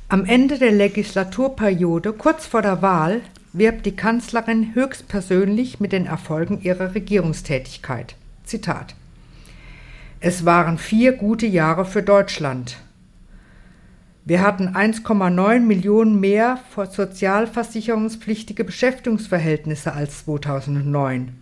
[0.08, 3.22] Am Ende der Legislaturperiode, kurz vor der Wahl,
[3.54, 8.16] wirbt die Kanzlerin höchstpersönlich mit den Erfolgen ihrer Regierungstätigkeit.
[8.44, 8.96] Zitat.
[10.20, 12.78] Es waren vier gute Jahre für Deutschland.
[14.28, 21.40] Wir hatten 1,9 Millionen mehr sozialversicherungspflichtige Beschäftigungsverhältnisse als 2009.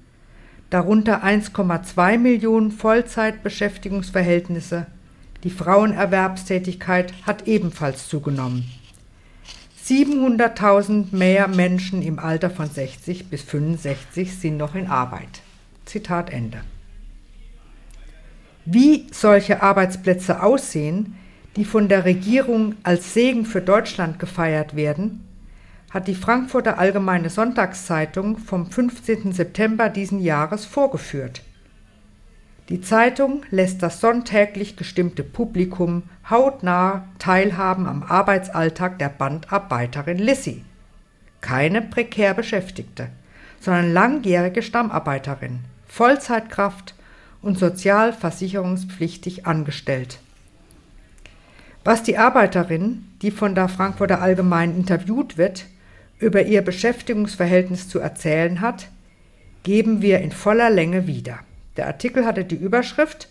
[0.70, 4.88] darunter 1,2 Millionen Vollzeitbeschäftigungsverhältnisse.
[5.46, 8.70] Die Frauenerwerbstätigkeit hat ebenfalls zugenommen.
[9.86, 15.40] 700.000 mehr Menschen im Alter von 60 bis 65 sind noch in Arbeit.
[15.86, 16.60] Zitat Ende.
[18.66, 21.16] Wie solche Arbeitsplätze aussehen,
[21.56, 25.28] die von der Regierung als Segen für Deutschland gefeiert werden,
[25.92, 29.32] hat die Frankfurter Allgemeine Sonntagszeitung vom 15.
[29.32, 31.44] September diesen Jahres vorgeführt.
[32.70, 40.64] Die Zeitung lässt das sonntäglich gestimmte Publikum hautnah teilhaben am Arbeitsalltag der Bandarbeiterin Lissy.
[41.42, 43.10] Keine prekär Beschäftigte,
[43.60, 46.96] sondern langjährige Stammarbeiterin, Vollzeitkraft
[47.42, 50.20] und sozialversicherungspflichtig angestellt.
[51.84, 55.66] Was die Arbeiterin, die von der Frankfurter Allgemeinen interviewt wird,
[56.20, 58.88] über ihr Beschäftigungsverhältnis zu erzählen hat,
[59.64, 61.40] geben wir in voller Länge wieder.
[61.76, 63.30] Der Artikel hatte die Überschrift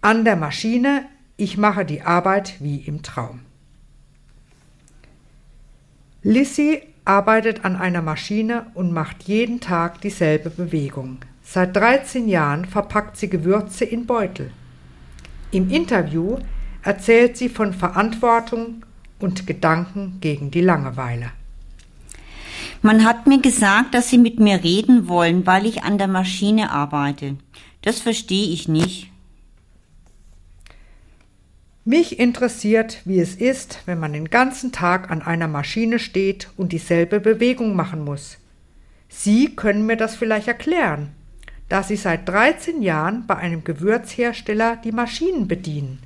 [0.00, 1.06] An der Maschine,
[1.36, 3.40] ich mache die Arbeit wie im Traum.
[6.22, 11.18] Lissy arbeitet an einer Maschine und macht jeden Tag dieselbe Bewegung.
[11.42, 14.50] Seit 13 Jahren verpackt sie Gewürze in Beutel.
[15.50, 16.38] Im Interview
[16.82, 18.84] erzählt sie von Verantwortung
[19.18, 21.30] und Gedanken gegen die Langeweile.
[22.82, 26.72] Man hat mir gesagt, dass Sie mit mir reden wollen, weil ich an der Maschine
[26.72, 27.36] arbeite.
[27.82, 29.08] Das verstehe ich nicht.
[31.84, 36.72] Mich interessiert, wie es ist, wenn man den ganzen Tag an einer Maschine steht und
[36.72, 38.38] dieselbe Bewegung machen muss.
[39.08, 41.10] Sie können mir das vielleicht erklären,
[41.68, 45.98] da Sie seit 13 Jahren bei einem Gewürzhersteller die Maschinen bedienen.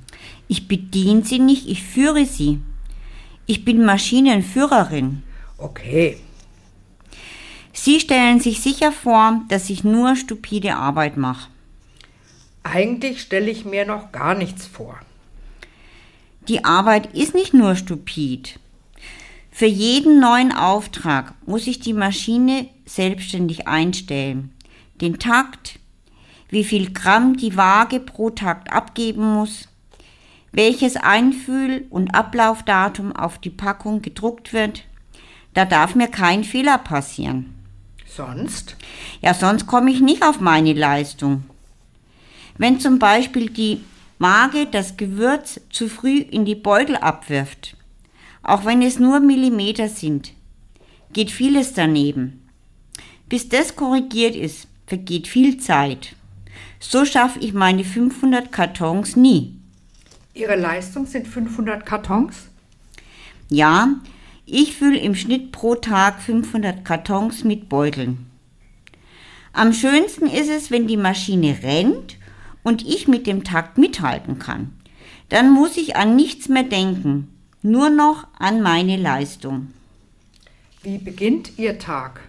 [0.47, 2.59] Ich bediene sie nicht, ich führe sie.
[3.45, 5.23] Ich bin Maschinenführerin.
[5.57, 6.17] Okay,
[7.79, 11.47] Sie stellen sich sicher vor, dass ich nur stupide Arbeit mache.
[12.63, 14.99] eigentlich stelle ich mir noch gar nichts vor.
[16.49, 18.59] Die Arbeit ist nicht nur stupid.
[19.51, 24.51] Für jeden neuen Auftrag muss ich die Maschine selbstständig einstellen.
[24.99, 25.79] Den Takt,
[26.49, 29.69] wie viel Gramm die Waage pro Takt abgeben muss,
[30.51, 34.83] welches Einfühl- und Ablaufdatum auf die Packung gedruckt wird.
[35.53, 37.53] Da darf mir kein Fehler passieren.
[38.05, 38.75] Sonst?
[39.21, 41.43] Ja, sonst komme ich nicht auf meine Leistung.
[42.57, 43.81] Wenn zum Beispiel die
[44.19, 47.75] Waage das Gewürz zu früh in die Beutel abwirft,
[48.41, 50.33] auch wenn es nur Millimeter sind,
[51.13, 52.47] geht vieles daneben.
[53.29, 56.15] Bis das korrigiert ist, vergeht viel Zeit.
[56.79, 59.56] So schaffe ich meine 500 Kartons nie.
[60.37, 62.47] Ihre Leistung sind 500 Kartons?
[63.49, 63.95] Ja,
[64.45, 68.29] ich fülle im Schnitt pro Tag 500 Kartons mit Beuteln.
[69.51, 72.17] Am schönsten ist es, wenn die Maschine rennt
[72.63, 74.73] und ich mit dem Takt mithalten kann.
[75.29, 77.29] Dann muss ich an nichts mehr denken,
[77.61, 79.73] nur noch an meine Leistung.
[80.83, 82.21] Wie beginnt Ihr Tag?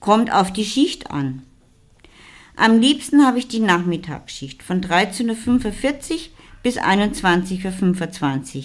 [0.00, 1.42] Kommt auf die Schicht an.
[2.56, 6.18] Am liebsten habe ich die Nachmittagsschicht von 13.45 Uhr
[6.66, 8.64] bis 21.25 Uhr.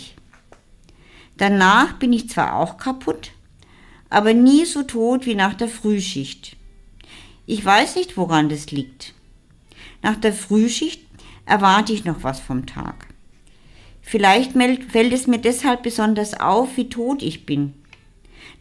[1.38, 3.30] Danach bin ich zwar auch kaputt,
[4.10, 6.56] aber nie so tot wie nach der Frühschicht.
[7.46, 9.14] Ich weiß nicht, woran das liegt.
[10.02, 11.06] Nach der Frühschicht
[11.46, 13.06] erwarte ich noch was vom Tag.
[14.02, 17.76] Vielleicht fällt es mir deshalb besonders auf, wie tot ich bin.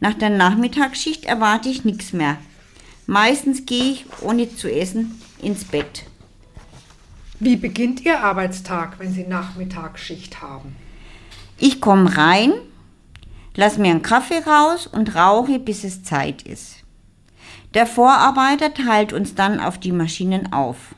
[0.01, 2.37] Nach der Nachmittagsschicht erwarte ich nichts mehr.
[3.07, 6.10] Meistens gehe ich, ohne zu essen, ins Bett.
[7.43, 10.77] Wie beginnt Ihr Arbeitstag, wenn Sie Nachmittagsschicht haben?
[11.57, 12.53] Ich komme rein,
[13.57, 16.85] lass mir einen Kaffee raus und rauche, bis es Zeit ist.
[17.73, 20.95] Der Vorarbeiter teilt uns dann auf die Maschinen auf.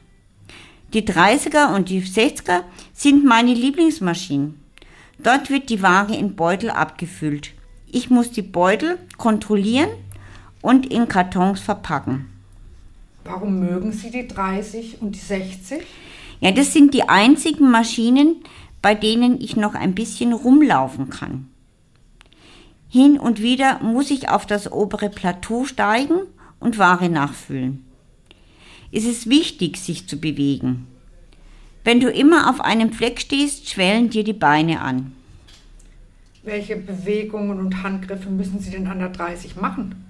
[0.92, 4.60] Die 30er und die 60er sind meine Lieblingsmaschinen.
[5.20, 7.52] Dort wird die Ware in Beutel abgefüllt.
[7.86, 9.90] Ich muss die Beutel kontrollieren
[10.60, 12.26] und in Kartons verpacken.
[13.22, 15.82] Warum mögen Sie die 30 und die 60?
[16.42, 18.34] Ja, das sind die einzigen Maschinen,
[18.82, 21.48] bei denen ich noch ein bisschen rumlaufen kann.
[22.88, 26.22] Hin und wieder muss ich auf das obere Plateau steigen
[26.58, 27.84] und Ware nachfüllen.
[28.90, 30.88] Es ist wichtig, sich zu bewegen.
[31.84, 35.12] Wenn du immer auf einem Fleck stehst, schwellen dir die Beine an.
[36.42, 40.04] Welche Bewegungen und Handgriffe müssen Sie denn an der 30 machen?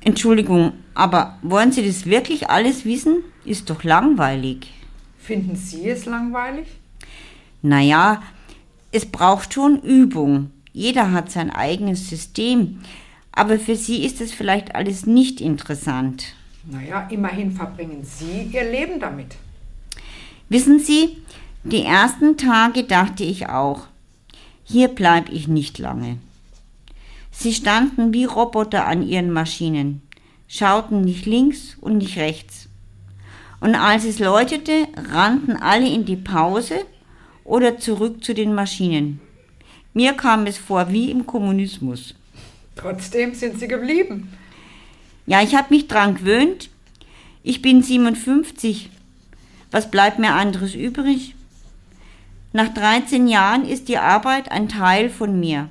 [0.00, 3.22] Entschuldigung, aber wollen Sie das wirklich alles wissen?
[3.44, 4.72] Ist doch langweilig.
[5.24, 6.66] Finden Sie es langweilig?
[7.62, 8.22] Naja,
[8.92, 10.50] es braucht schon Übung.
[10.74, 12.80] Jeder hat sein eigenes System.
[13.32, 16.34] Aber für Sie ist es vielleicht alles nicht interessant.
[16.70, 19.36] Naja, immerhin verbringen Sie Ihr Leben damit.
[20.50, 21.16] Wissen Sie,
[21.62, 23.86] die ersten Tage dachte ich auch,
[24.62, 26.18] hier bleibe ich nicht lange.
[27.30, 30.02] Sie standen wie Roboter an ihren Maschinen,
[30.48, 32.63] schauten nicht links und nicht rechts.
[33.64, 36.84] Und als es läutete, rannten alle in die Pause
[37.44, 39.22] oder zurück zu den Maschinen.
[39.94, 42.14] Mir kam es vor wie im Kommunismus.
[42.76, 44.30] Trotzdem sind Sie geblieben.
[45.24, 46.68] Ja, ich habe mich dran gewöhnt.
[47.42, 48.90] Ich bin 57.
[49.70, 51.34] Was bleibt mir anderes übrig?
[52.52, 55.70] Nach 13 Jahren ist die Arbeit ein Teil von mir.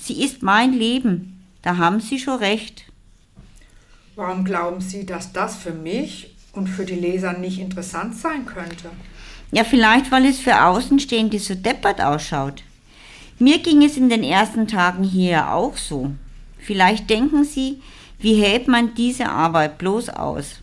[0.00, 1.44] Sie ist mein Leben.
[1.60, 2.86] Da haben Sie schon recht.
[4.16, 8.90] Warum glauben Sie, dass das für mich und für die Leser nicht interessant sein könnte?
[9.52, 12.62] Ja, vielleicht, weil es für Außenstehende so deppert ausschaut.
[13.38, 16.12] Mir ging es in den ersten Tagen hier auch so.
[16.58, 17.80] Vielleicht denken Sie,
[18.18, 20.60] wie hält man diese Arbeit bloß aus?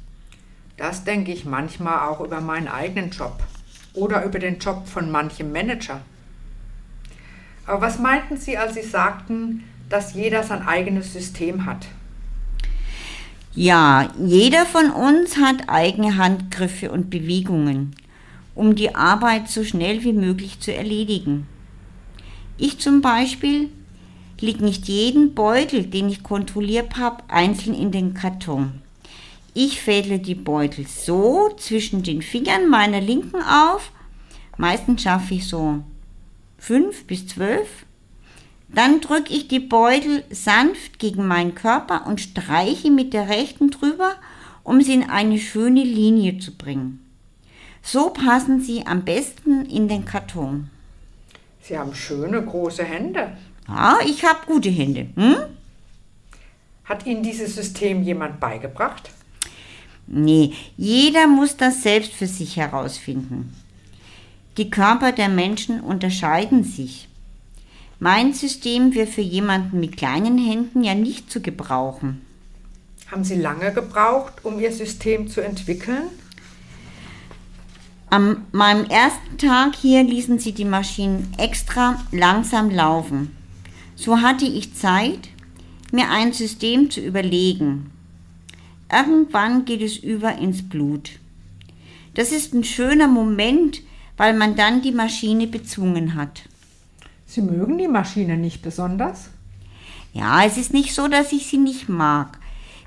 [0.77, 3.43] Das denke ich manchmal auch über meinen eigenen Job
[3.93, 6.01] oder über den Job von manchem Manager.
[7.67, 11.85] Aber was meinten Sie, als Sie sagten, dass jeder sein eigenes System hat?
[13.53, 17.93] Ja, jeder von uns hat eigene Handgriffe und Bewegungen,
[18.55, 21.47] um die Arbeit so schnell wie möglich zu erledigen.
[22.57, 23.69] Ich zum Beispiel
[24.39, 28.81] lege nicht jeden Beutel, den ich kontrolliert habe, einzeln in den Karton.
[29.53, 33.91] Ich fädle die Beutel so zwischen den Fingern meiner Linken auf.
[34.57, 35.83] Meistens schaffe ich so
[36.57, 37.85] fünf bis zwölf.
[38.73, 44.15] Dann drücke ich die Beutel sanft gegen meinen Körper und streiche mit der rechten drüber,
[44.63, 47.05] um sie in eine schöne Linie zu bringen.
[47.83, 50.69] So passen sie am besten in den Karton.
[51.61, 53.35] Sie haben schöne große Hände.
[53.67, 55.07] Ja, ich habe gute Hände.
[55.15, 55.35] Hm?
[56.85, 59.11] Hat Ihnen dieses System jemand beigebracht?
[60.07, 63.53] Nee, jeder muss das selbst für sich herausfinden.
[64.57, 67.07] Die Körper der Menschen unterscheiden sich.
[68.03, 72.25] Mein System wäre für jemanden mit kleinen Händen ja nicht zu gebrauchen.
[73.11, 76.05] Haben Sie lange gebraucht, um Ihr System zu entwickeln?
[78.09, 83.35] An meinem ersten Tag hier ließen sie die Maschinen extra langsam laufen.
[83.95, 85.29] So hatte ich Zeit,
[85.91, 87.91] mir ein System zu überlegen.
[88.91, 91.19] Irgendwann geht es über ins Blut.
[92.15, 93.83] Das ist ein schöner Moment,
[94.17, 96.41] weil man dann die Maschine bezwungen hat.
[97.31, 99.29] Sie mögen die Maschine nicht besonders?
[100.11, 102.37] Ja, es ist nicht so, dass ich sie nicht mag.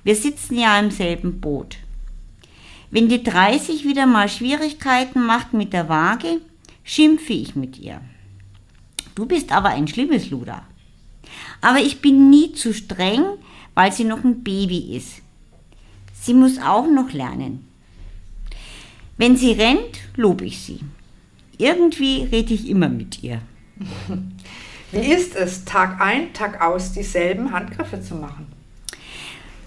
[0.03, 1.79] Wir sitzen ja im selben Boot.
[2.91, 6.43] Wenn die 30 wieder mal Schwierigkeiten macht mit der Waage,
[6.83, 8.03] schimpfe ich mit ihr.
[9.15, 10.63] Du bist aber ein schlimmes Luder.
[11.63, 13.25] Aber ich bin nie zu streng,
[13.73, 15.23] weil sie noch ein Baby ist.
[16.21, 17.67] Sie muss auch noch lernen.
[19.17, 20.81] Wenn sie rennt, lobe ich sie.
[21.57, 23.41] Irgendwie rede ich immer mit ihr.
[24.93, 28.47] Wie ist es, Tag ein, Tag aus dieselben Handgriffe zu machen?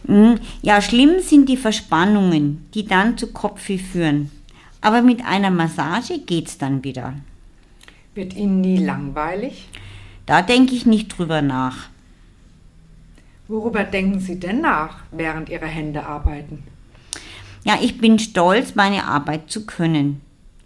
[0.05, 4.31] Hm, Ja, schlimm sind die Verspannungen, die dann zu Kopfweh führen.
[4.79, 7.13] Aber mit einer Massage geht's dann wieder.
[8.15, 9.67] Wird Ihnen nie langweilig?
[10.25, 11.89] Da denke ich nicht drüber nach.
[13.47, 16.63] Worüber denken Sie denn nach, während Ihre Hände arbeiten?
[17.63, 20.21] Ja, ich bin stolz, meine Arbeit zu können.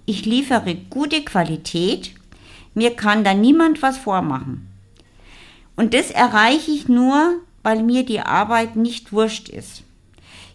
[0.06, 2.14] Ich liefere gute Qualität.
[2.74, 4.68] Mir kann da niemand was vormachen.
[5.76, 9.84] Und das erreiche ich nur, weil mir die Arbeit nicht wurscht ist.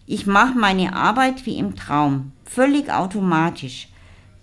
[0.05, 3.89] Ich mache meine Arbeit wie im Traum, völlig automatisch.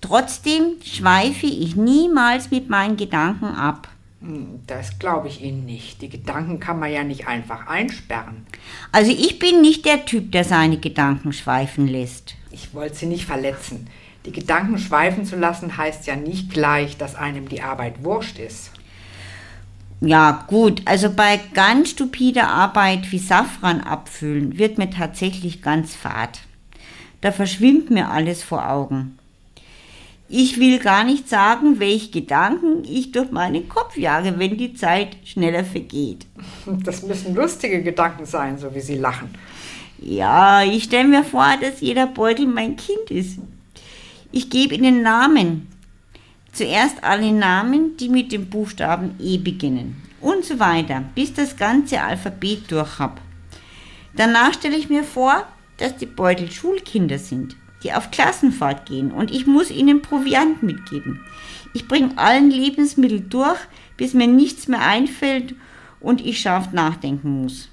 [0.00, 3.88] Trotzdem schweife ich niemals mit meinen Gedanken ab.
[4.20, 6.02] Hm, Das glaube ich Ihnen nicht.
[6.02, 8.46] Die Gedanken kann man ja nicht einfach einsperren.
[8.92, 12.34] Also ich bin nicht der Typ, der seine Gedanken schweifen lässt.
[12.50, 13.88] Ich wollte Sie nicht verletzen.
[14.26, 18.70] Die Gedanken schweifen zu lassen heißt ja nicht gleich, dass einem die Arbeit wurscht ist.
[20.00, 26.40] Ja, gut, also bei ganz stupider Arbeit wie Safran abfüllen wird mir tatsächlich ganz fad.
[27.20, 29.18] Da verschwimmt mir alles vor Augen.
[30.28, 35.16] Ich will gar nicht sagen, welche Gedanken ich durch meinen Kopf jage, wenn die Zeit
[35.24, 36.26] schneller vergeht.
[36.66, 39.34] Das müssen lustige Gedanken sein, so wie Sie lachen.
[39.98, 43.38] Ja, ich stelle mir vor, dass jeder Beutel mein Kind ist.
[44.36, 45.68] Ich gebe ihnen Namen.
[46.52, 50.02] Zuerst alle Namen, die mit dem Buchstaben E beginnen.
[50.20, 53.20] Und so weiter, bis das ganze Alphabet durch hab.
[54.16, 57.54] Danach stelle ich mir vor, dass die Beutel Schulkinder sind,
[57.84, 61.20] die auf Klassenfahrt gehen und ich muss ihnen Proviant mitgeben.
[61.72, 63.60] Ich bringe allen Lebensmittel durch,
[63.96, 65.54] bis mir nichts mehr einfällt
[66.00, 67.68] und ich scharf nachdenken muss.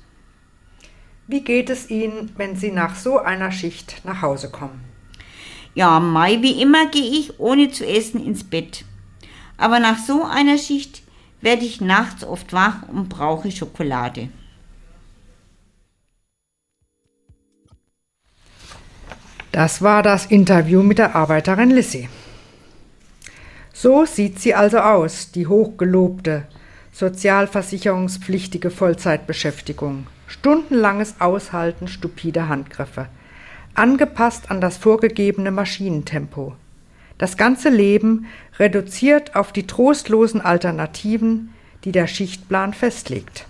[1.25, 4.90] Wie geht es Ihnen, wenn Sie nach so einer Schicht nach Hause kommen?
[5.73, 8.83] Ja, Mai, wie immer gehe ich ohne zu essen ins Bett.
[9.57, 11.03] Aber nach so einer Schicht
[11.39, 14.29] werde ich nachts oft wach und brauche Schokolade.
[19.51, 22.07] Das war das Interview mit der Arbeiterin Lissy.
[23.73, 26.47] So sieht sie also aus, die hochgelobte,
[26.91, 30.07] sozialversicherungspflichtige Vollzeitbeschäftigung.
[30.27, 33.07] Stundenlanges Aushalten stupider Handgriffe,
[33.75, 36.55] angepasst an das vorgegebene Maschinentempo.
[37.17, 38.25] Das ganze Leben
[38.57, 41.53] reduziert auf die trostlosen Alternativen,
[41.83, 43.45] die der Schichtplan festlegt.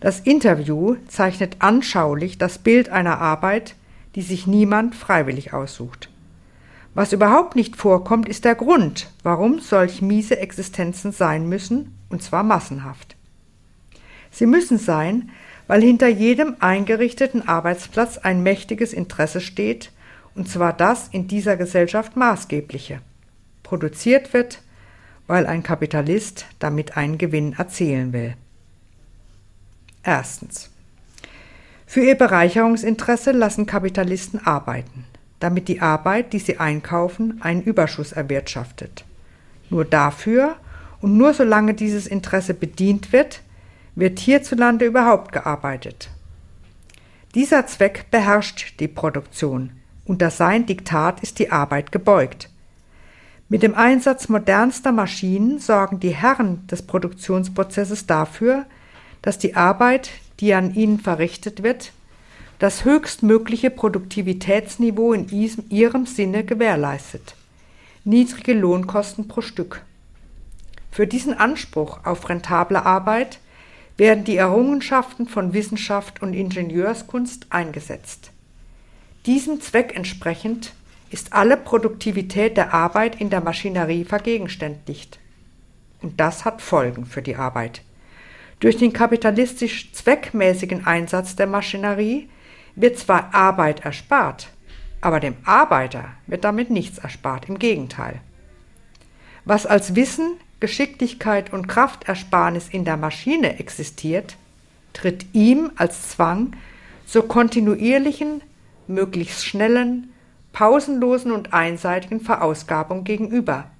[0.00, 3.74] Das Interview zeichnet anschaulich das Bild einer Arbeit,
[4.14, 6.10] die sich niemand freiwillig aussucht.
[6.94, 12.42] Was überhaupt nicht vorkommt, ist der Grund, warum solch miese Existenzen sein müssen, und zwar
[12.42, 13.16] massenhaft.
[14.30, 15.30] Sie müssen sein,
[15.66, 19.90] weil hinter jedem eingerichteten Arbeitsplatz ein mächtiges Interesse steht,
[20.34, 23.00] und zwar das in dieser Gesellschaft maßgebliche.
[23.62, 24.60] Produziert wird,
[25.26, 28.34] weil ein Kapitalist damit einen Gewinn erzielen will.
[30.02, 30.70] Erstens.
[31.86, 35.04] Für ihr Bereicherungsinteresse lassen Kapitalisten arbeiten,
[35.40, 39.04] damit die Arbeit, die sie einkaufen, einen Überschuss erwirtschaftet.
[39.70, 40.56] Nur dafür
[41.00, 43.40] und nur solange dieses Interesse bedient wird,
[43.94, 46.10] wird hierzulande überhaupt gearbeitet.
[47.34, 49.72] Dieser Zweck beherrscht die Produktion,
[50.04, 52.48] unter sein Diktat ist die Arbeit gebeugt.
[53.48, 58.66] Mit dem Einsatz modernster Maschinen sorgen die Herren des Produktionsprozesses dafür,
[59.22, 61.92] dass die Arbeit, die an ihnen verrichtet wird,
[62.58, 65.28] das höchstmögliche Produktivitätsniveau in
[65.70, 67.34] ihrem Sinne gewährleistet.
[68.04, 69.82] Niedrige Lohnkosten pro Stück.
[70.90, 73.38] Für diesen Anspruch auf rentable Arbeit
[73.96, 78.32] werden die Errungenschaften von Wissenschaft und Ingenieurskunst eingesetzt.
[79.26, 80.72] Diesem Zweck entsprechend
[81.10, 85.20] ist alle Produktivität der Arbeit in der Maschinerie vergegenständigt.
[86.02, 87.82] Und das hat Folgen für die Arbeit.
[88.60, 92.28] Durch den kapitalistisch zweckmäßigen Einsatz der Maschinerie
[92.74, 94.48] wird zwar Arbeit erspart,
[95.00, 98.20] aber dem Arbeiter wird damit nichts erspart, im Gegenteil.
[99.44, 104.36] Was als Wissen, Geschicklichkeit und Kraftersparnis in der Maschine existiert,
[104.92, 106.56] tritt ihm als Zwang
[107.06, 108.40] zur kontinuierlichen,
[108.86, 110.12] möglichst schnellen,
[110.52, 113.70] pausenlosen und einseitigen Verausgabung gegenüber.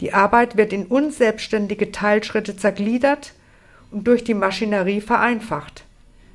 [0.00, 3.34] Die Arbeit wird in unselbstständige Teilschritte zergliedert
[3.90, 5.84] und durch die Maschinerie vereinfacht,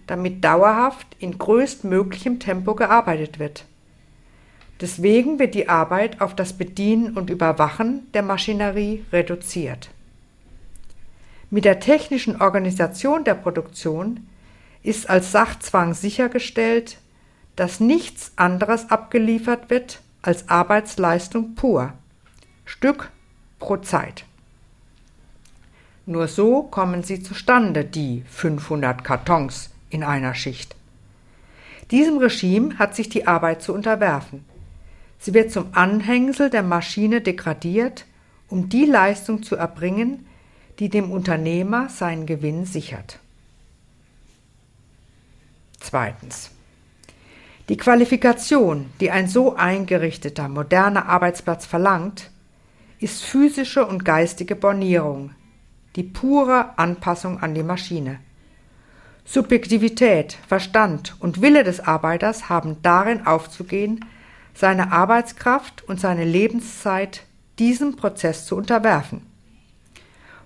[0.08, 3.66] damit dauerhaft in größtmöglichem Tempo gearbeitet wird.
[4.80, 9.90] Deswegen wird die Arbeit auf das Bedienen und Überwachen der Maschinerie reduziert.
[11.50, 14.28] Mit der technischen Organisation der Produktion
[14.84, 16.98] ist als Sachzwang sichergestellt,
[17.56, 21.94] dass nichts anderes abgeliefert wird als Arbeitsleistung pur,
[22.66, 23.10] Stück
[23.60, 24.26] pro Zeit.
[26.06, 30.76] Nur so kommen sie zustande, die 500 Kartons in einer Schicht.
[31.92, 34.46] Diesem Regime hat sich die Arbeit zu unterwerfen.
[35.20, 38.06] Sie wird zum Anhängsel der Maschine degradiert,
[38.50, 40.26] um die Leistung zu erbringen,
[40.80, 43.20] die dem Unternehmer seinen Gewinn sichert.
[45.80, 46.52] Zweitens.
[47.70, 52.32] Die Qualifikation, die ein so eingerichteter, moderner Arbeitsplatz verlangt,
[53.00, 55.32] ist physische und geistige Bornierung,
[55.96, 58.20] die pure Anpassung an die Maschine.
[59.26, 64.06] Subjektivität, Verstand und Wille des Arbeiters haben darin aufzugehen,
[64.58, 67.24] seine Arbeitskraft und seine Lebenszeit
[67.60, 69.22] diesem Prozess zu unterwerfen.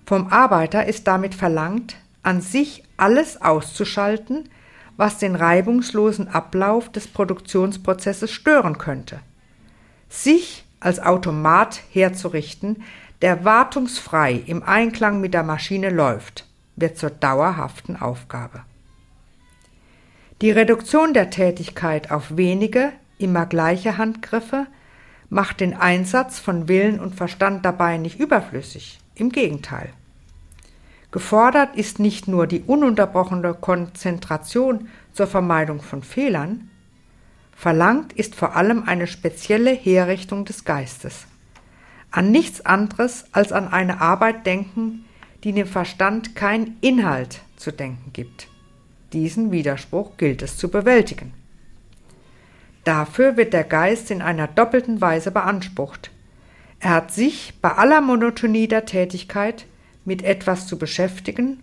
[0.04, 4.50] Vom Arbeiter ist damit verlangt, an sich alles auszuschalten,
[4.98, 9.20] was den reibungslosen Ablauf des Produktionsprozesses stören könnte.
[10.10, 12.82] Sich als Automat herzurichten,
[13.22, 16.46] der wartungsfrei im Einklang mit der Maschine läuft,
[16.76, 18.62] wird zur dauerhaften Aufgabe.
[20.42, 24.66] Die Reduktion der Tätigkeit auf wenige, immer gleiche Handgriffe
[25.28, 29.90] macht den Einsatz von Willen und Verstand dabei nicht überflüssig, im Gegenteil.
[31.10, 36.70] Gefordert ist nicht nur die ununterbrochene Konzentration zur Vermeidung von Fehlern,
[37.54, 41.26] verlangt ist vor allem eine spezielle Herrichtung des Geistes.
[42.10, 45.04] An nichts anderes als an eine Arbeit denken,
[45.44, 48.48] die dem Verstand kein Inhalt zu denken gibt.
[49.12, 51.34] Diesen Widerspruch gilt es zu bewältigen.
[52.84, 56.10] Dafür wird der Geist in einer doppelten Weise beansprucht.
[56.80, 59.66] Er hat sich bei aller Monotonie der Tätigkeit
[60.04, 61.62] mit etwas zu beschäftigen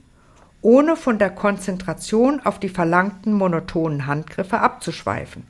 [0.61, 5.43] ohne von der Konzentration auf die verlangten monotonen Handgriffe abzuschweifen.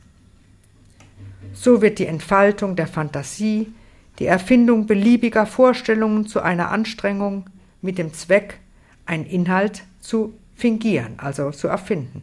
[1.53, 3.73] So wird die Entfaltung der Fantasie,
[4.19, 7.45] die Erfindung beliebiger Vorstellungen zu einer Anstrengung
[7.81, 8.59] mit dem Zweck,
[9.05, 12.21] einen Inhalt zu fingieren, also zu erfinden.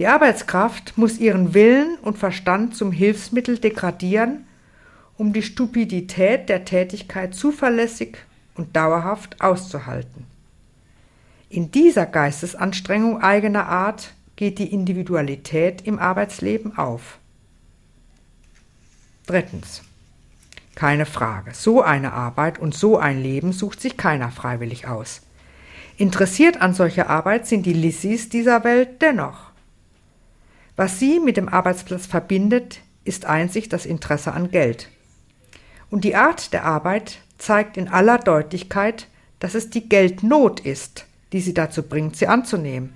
[0.00, 4.46] Die Arbeitskraft muss ihren Willen und Verstand zum Hilfsmittel degradieren,
[5.18, 8.16] um die Stupidität der Tätigkeit zuverlässig
[8.54, 10.24] und dauerhaft auszuhalten.
[11.50, 17.18] In dieser Geistesanstrengung eigener Art geht die Individualität im Arbeitsleben auf.
[19.26, 19.82] Drittens.
[20.76, 25.20] Keine Frage, so eine Arbeit und so ein Leben sucht sich keiner freiwillig aus.
[25.98, 29.49] Interessiert an solcher Arbeit sind die Lissys dieser Welt dennoch.
[30.80, 34.88] Was sie mit dem Arbeitsplatz verbindet, ist einzig das Interesse an Geld.
[35.90, 39.06] Und die Art der Arbeit zeigt in aller Deutlichkeit,
[39.40, 41.04] dass es die Geldnot ist,
[41.34, 42.94] die sie dazu bringt, sie anzunehmen.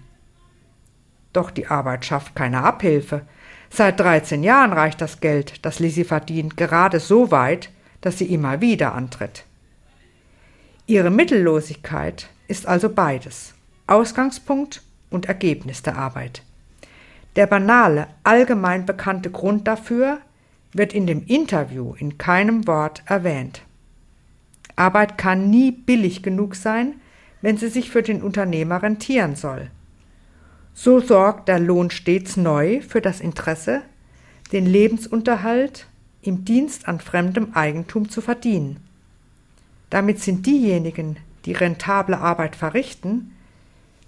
[1.35, 3.27] Doch die Arbeit schafft keine Abhilfe.
[3.69, 7.69] Seit 13 Jahren reicht das Geld, das Lizzie verdient, gerade so weit,
[8.01, 9.45] dass sie immer wieder antritt.
[10.87, 13.53] Ihre Mittellosigkeit ist also beides,
[13.87, 14.81] Ausgangspunkt
[15.11, 16.41] und Ergebnis der Arbeit.
[17.37, 20.19] Der banale, allgemein bekannte Grund dafür
[20.73, 23.63] wird in dem Interview in keinem Wort erwähnt.
[24.77, 26.95] Arbeit kann nie billig genug sein,
[27.43, 29.71] wenn sie sich für den Unternehmer rentieren soll.
[30.73, 33.83] So sorgt der Lohn stets neu für das Interesse,
[34.53, 35.87] den Lebensunterhalt
[36.23, 38.79] im Dienst an fremdem Eigentum zu verdienen.
[39.91, 43.33] Damit sind diejenigen, die rentable Arbeit verrichten,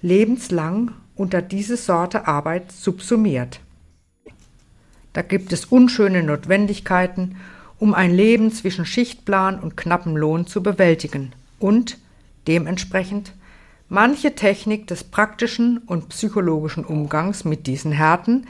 [0.02, 3.60] lebenslang unter diese Sorte Arbeit subsumiert.
[5.12, 7.36] Da gibt es unschöne Notwendigkeiten,
[7.78, 11.98] um ein Leben zwischen Schichtplan und knappem Lohn zu bewältigen und
[12.46, 13.32] dementsprechend
[13.88, 18.46] manche Technik des praktischen und psychologischen Umgangs mit diesen Härten,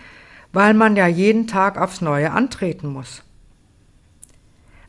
[0.52, 3.22] weil man ja jeden Tag aufs Neue antreten muss.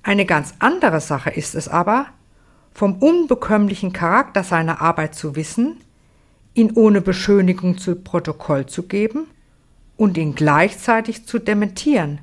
[0.03, 2.07] Eine ganz andere Sache ist es aber,
[2.73, 5.77] vom unbekömmlichen Charakter seiner Arbeit zu wissen,
[6.57, 9.27] ihn ohne Beschönigung zu Protokoll zu geben
[9.95, 12.19] und ihn gleichzeitig zu dementieren.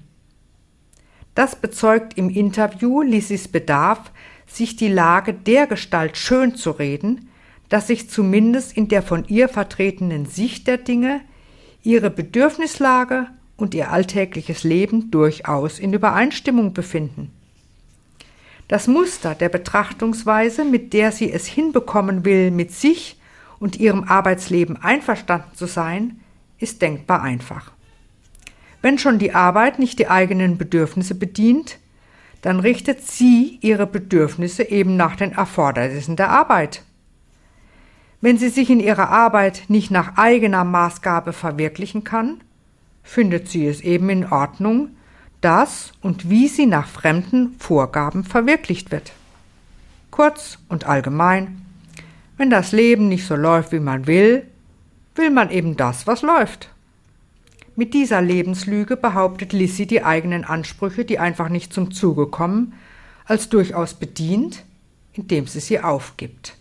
[1.34, 4.10] Das bezeugt im Interview Lissis Bedarf,
[4.46, 7.28] sich die Lage dergestalt schön zu reden,
[7.68, 11.20] dass sich zumindest in der von ihr vertretenen Sicht der Dinge
[11.82, 17.30] ihre Bedürfnislage und ihr alltägliches Leben durchaus in Übereinstimmung befinden.
[18.68, 23.18] Das Muster der Betrachtungsweise, mit der sie es hinbekommen will, mit sich
[23.58, 26.20] und ihrem Arbeitsleben einverstanden zu sein,
[26.58, 27.72] ist denkbar einfach.
[28.82, 31.78] Wenn schon die Arbeit nicht die eigenen Bedürfnisse bedient,
[32.42, 36.82] dann richtet sie ihre Bedürfnisse eben nach den Erfordernissen der Arbeit.
[38.20, 42.42] Wenn sie sich in ihrer Arbeit nicht nach eigener Maßgabe verwirklichen kann,
[43.02, 44.90] findet sie es eben in Ordnung,
[45.40, 49.12] dass und wie sie nach fremden Vorgaben verwirklicht wird.
[50.10, 51.63] Kurz und allgemein,
[52.36, 54.46] wenn das Leben nicht so läuft, wie man will,
[55.14, 56.70] will man eben das, was läuft.
[57.76, 62.74] Mit dieser Lebenslüge behauptet Lissy die eigenen Ansprüche, die einfach nicht zum Zuge kommen,
[63.24, 64.64] als durchaus bedient,
[65.12, 66.56] indem sie sie aufgibt.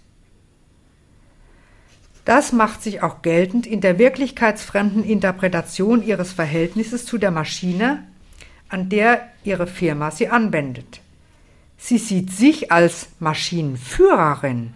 [2.26, 8.03] Das macht sich auch geltend in der wirklichkeitsfremden Interpretation ihres Verhältnisses zu der Maschine,
[8.69, 11.01] an der ihre Firma sie anwendet.
[11.78, 14.74] Sie sieht sich als Maschinenführerin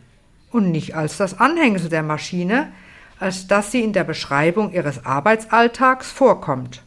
[0.58, 2.72] und nicht als das Anhängsel der Maschine,
[3.20, 6.84] als dass sie in der Beschreibung ihres Arbeitsalltags vorkommt.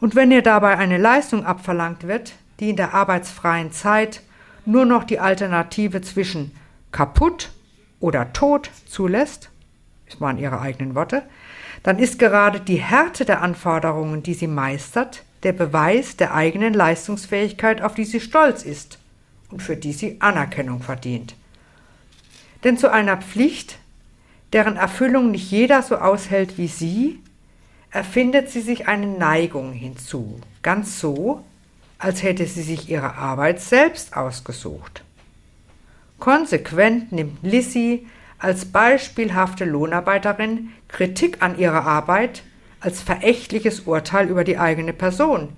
[0.00, 4.22] Und wenn ihr dabei eine Leistung abverlangt wird, die in der arbeitsfreien Zeit
[4.66, 6.50] nur noch die Alternative zwischen
[6.90, 7.52] kaputt
[8.00, 9.50] oder tot zulässt,
[10.08, 11.22] das waren ihre eigenen Worte,
[11.84, 17.82] dann ist gerade die Härte der Anforderungen, die sie meistert, der Beweis der eigenen Leistungsfähigkeit,
[17.82, 18.98] auf die sie stolz ist
[19.50, 21.36] und für die sie Anerkennung verdient.
[22.64, 23.78] Denn zu einer Pflicht,
[24.52, 27.20] deren Erfüllung nicht jeder so aushält wie sie,
[27.90, 31.44] erfindet sie sich eine Neigung hinzu, ganz so,
[31.98, 35.04] als hätte sie sich ihre Arbeit selbst ausgesucht.
[36.18, 38.06] Konsequent nimmt Lissy
[38.38, 42.42] als beispielhafte Lohnarbeiterin Kritik an ihrer Arbeit
[42.80, 45.50] als verächtliches Urteil über die eigene Person,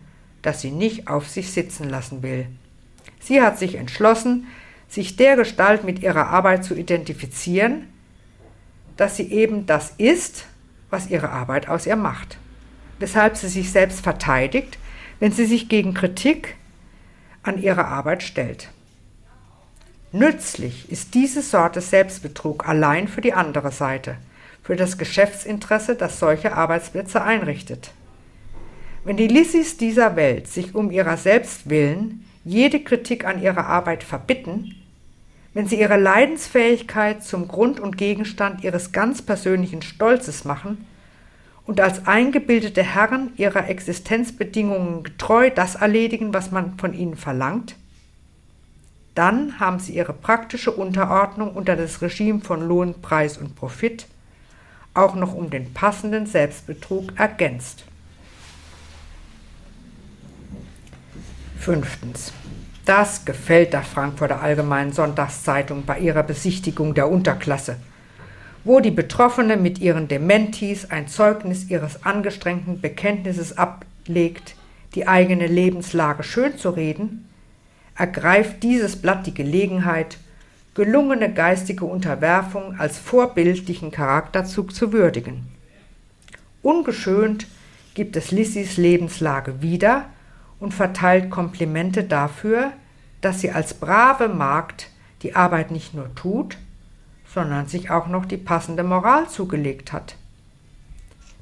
[0.42, 2.46] das sie nicht auf sich sitzen lassen will.
[3.20, 4.46] Sie hat sich entschlossen,
[4.94, 7.88] sich dergestalt mit ihrer Arbeit zu identifizieren,
[8.96, 10.46] dass sie eben das ist,
[10.88, 12.38] was ihre Arbeit aus ihr macht.
[13.00, 14.78] Weshalb sie sich selbst verteidigt,
[15.18, 16.54] wenn sie sich gegen Kritik
[17.42, 18.70] an ihrer Arbeit stellt.
[20.12, 24.16] Nützlich ist diese Sorte Selbstbetrug allein für die andere Seite,
[24.62, 27.90] für das Geschäftsinteresse, das solche Arbeitsplätze einrichtet.
[29.04, 34.04] Wenn die Lissis dieser Welt sich um ihrer selbst willen jede Kritik an ihrer Arbeit
[34.04, 34.83] verbitten,
[35.54, 40.86] wenn sie ihre Leidensfähigkeit zum Grund und Gegenstand ihres ganz persönlichen Stolzes machen
[41.64, 47.76] und als eingebildete Herren ihrer Existenzbedingungen getreu das erledigen, was man von ihnen verlangt,
[49.14, 54.06] dann haben sie ihre praktische Unterordnung unter das Regime von Lohn, Preis und Profit
[54.92, 57.84] auch noch um den passenden Selbstbetrug ergänzt.
[61.58, 62.32] Fünftens.
[62.84, 67.76] Das gefällt der Frankfurter Allgemeinen Sonntagszeitung bei ihrer Besichtigung der Unterklasse,
[68.62, 74.54] wo die Betroffene mit ihren Dementis ein Zeugnis ihres angestrengten Bekenntnisses ablegt,
[74.94, 77.26] die eigene Lebenslage schön zu reden,
[77.96, 80.18] ergreift dieses Blatt die Gelegenheit,
[80.74, 85.46] gelungene geistige Unterwerfung als vorbildlichen Charakterzug zu würdigen.
[86.62, 87.46] Ungeschönt
[87.94, 90.06] gibt es Lissys Lebenslage wieder
[90.64, 92.72] und verteilt Komplimente dafür,
[93.20, 94.88] dass sie als brave Magd
[95.20, 96.56] die Arbeit nicht nur tut,
[97.32, 100.16] sondern sich auch noch die passende Moral zugelegt hat.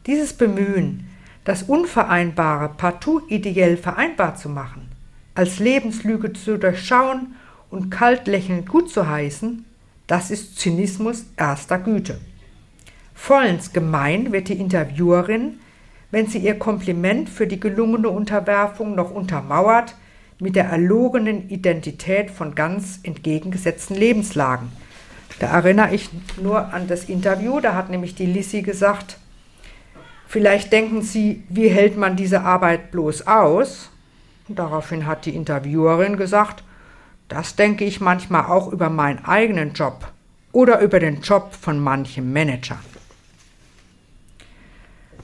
[0.06, 1.08] Dieses Bemühen,
[1.44, 4.90] das Unvereinbare partout ideell vereinbar zu machen,
[5.36, 7.36] als Lebenslüge zu durchschauen
[7.70, 9.64] und kalt lächelnd gut zu heißen,
[10.08, 12.20] das ist Zynismus erster Güte.
[13.14, 15.60] Vollends gemein wird die Interviewerin,
[16.12, 19.96] wenn sie ihr Kompliment für die gelungene Unterwerfung noch untermauert
[20.38, 24.70] mit der erlogenen Identität von ganz entgegengesetzten Lebenslagen.
[25.40, 26.10] Da erinnere ich
[26.40, 29.16] nur an das Interview, da hat nämlich die Lissy gesagt,
[30.28, 33.90] vielleicht denken Sie, wie hält man diese Arbeit bloß aus?
[34.48, 36.62] Und daraufhin hat die Interviewerin gesagt,
[37.28, 40.12] das denke ich manchmal auch über meinen eigenen Job
[40.52, 42.78] oder über den Job von manchem Manager.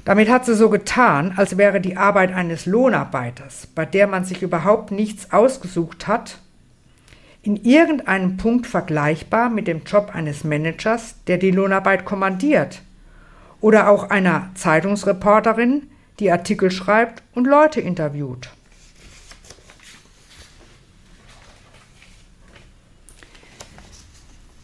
[0.09, 4.41] Damit hat sie so getan, als wäre die Arbeit eines Lohnarbeiters, bei der man sich
[4.41, 6.39] überhaupt nichts ausgesucht hat,
[7.43, 12.81] in irgendeinem Punkt vergleichbar mit dem Job eines Managers, der die Lohnarbeit kommandiert,
[13.61, 15.91] oder auch einer Zeitungsreporterin,
[16.21, 18.49] die Artikel schreibt und Leute interviewt.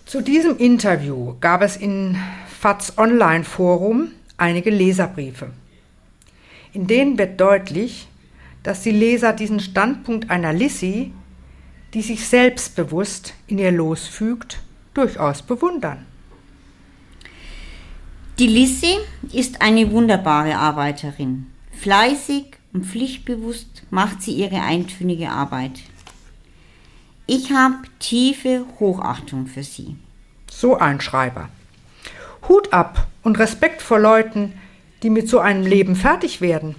[0.06, 2.16] Zu diesem Interview gab es in
[2.60, 5.50] FATS Online Forum einige Leserbriefe.
[6.72, 8.08] In denen wird deutlich,
[8.62, 11.12] dass die Leser diesen Standpunkt einer Lissy,
[11.92, 14.60] die sich selbstbewusst in ihr Los fügt,
[14.94, 16.06] durchaus bewundern.
[18.38, 18.96] Die Lissy
[19.32, 21.46] ist eine wunderbare Arbeiterin.
[21.70, 25.80] Fleißig und pflichtbewusst macht sie ihre eintönige Arbeit.
[27.26, 29.96] Ich habe tiefe Hochachtung für sie.
[30.50, 31.48] So ein Schreiber.
[32.48, 34.52] Hut ab und Respekt vor Leuten,
[35.02, 36.76] die mit so einem Leben fertig werden.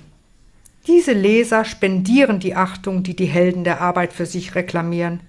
[0.88, 5.20] Diese Leser spendieren die Achtung, die die Helden der Arbeit für sich reklamieren.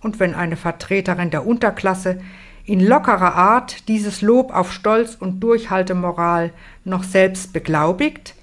[0.00, 2.20] Und wenn eine Vertreterin der Unterklasse
[2.64, 6.52] in lockerer Art dieses Lob auf Stolz und Durchhaltemoral
[6.84, 8.34] noch selbst beglaubigt,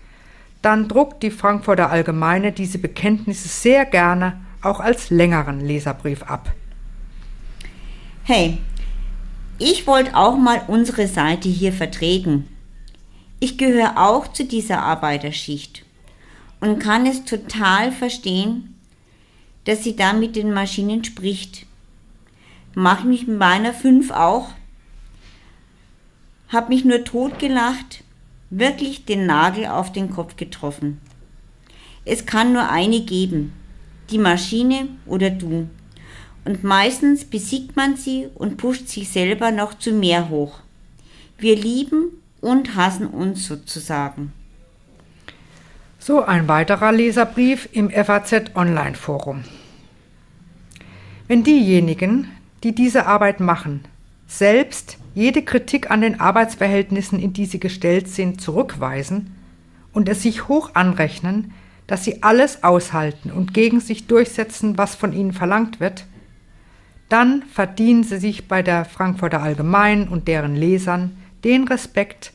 [0.61, 6.51] dann druckt die Frankfurter Allgemeine diese Bekenntnisse sehr gerne auch als längeren Leserbrief ab.
[8.23, 8.57] Hey,
[9.59, 12.47] ich wollte auch mal unsere Seite hier vertreten.
[13.39, 15.83] Ich gehöre auch zu dieser Arbeiterschicht
[16.59, 18.75] und kann es total verstehen,
[19.65, 21.65] dass sie da mit den Maschinen spricht.
[22.73, 24.49] Mach mich mit meiner fünf auch.
[26.49, 28.03] Hab mich nur totgelacht,
[28.49, 31.01] wirklich den Nagel auf den Kopf getroffen.
[32.05, 33.53] Es kann nur eine geben,
[34.09, 35.67] die Maschine oder du
[36.47, 40.61] und meistens besiegt man sie und pusht sich selber noch zu mehr hoch.
[41.37, 44.31] Wir lieben und hassen uns sozusagen.
[45.99, 49.43] So ein weiterer Leserbrief im FAZ Online Forum.
[51.27, 52.29] Wenn diejenigen,
[52.63, 53.83] die diese Arbeit machen,
[54.25, 59.35] selbst jede Kritik an den Arbeitsverhältnissen, in die sie gestellt sind, zurückweisen
[59.91, 61.51] und es sich hoch anrechnen,
[61.87, 66.05] dass sie alles aushalten und gegen sich durchsetzen, was von ihnen verlangt wird,
[67.09, 72.33] dann verdienen sie sich bei der Frankfurter Allgemeinen und deren Lesern den Respekt,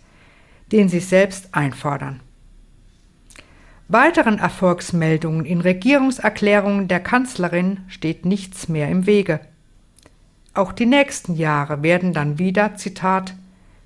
[0.70, 2.20] den sie selbst einfordern.
[3.88, 9.40] Weiteren Erfolgsmeldungen in Regierungserklärungen der Kanzlerin steht nichts mehr im Wege.
[10.54, 13.34] Auch die nächsten Jahre werden dann wieder, Zitat,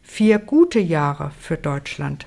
[0.03, 2.27] vier gute Jahre für Deutschland.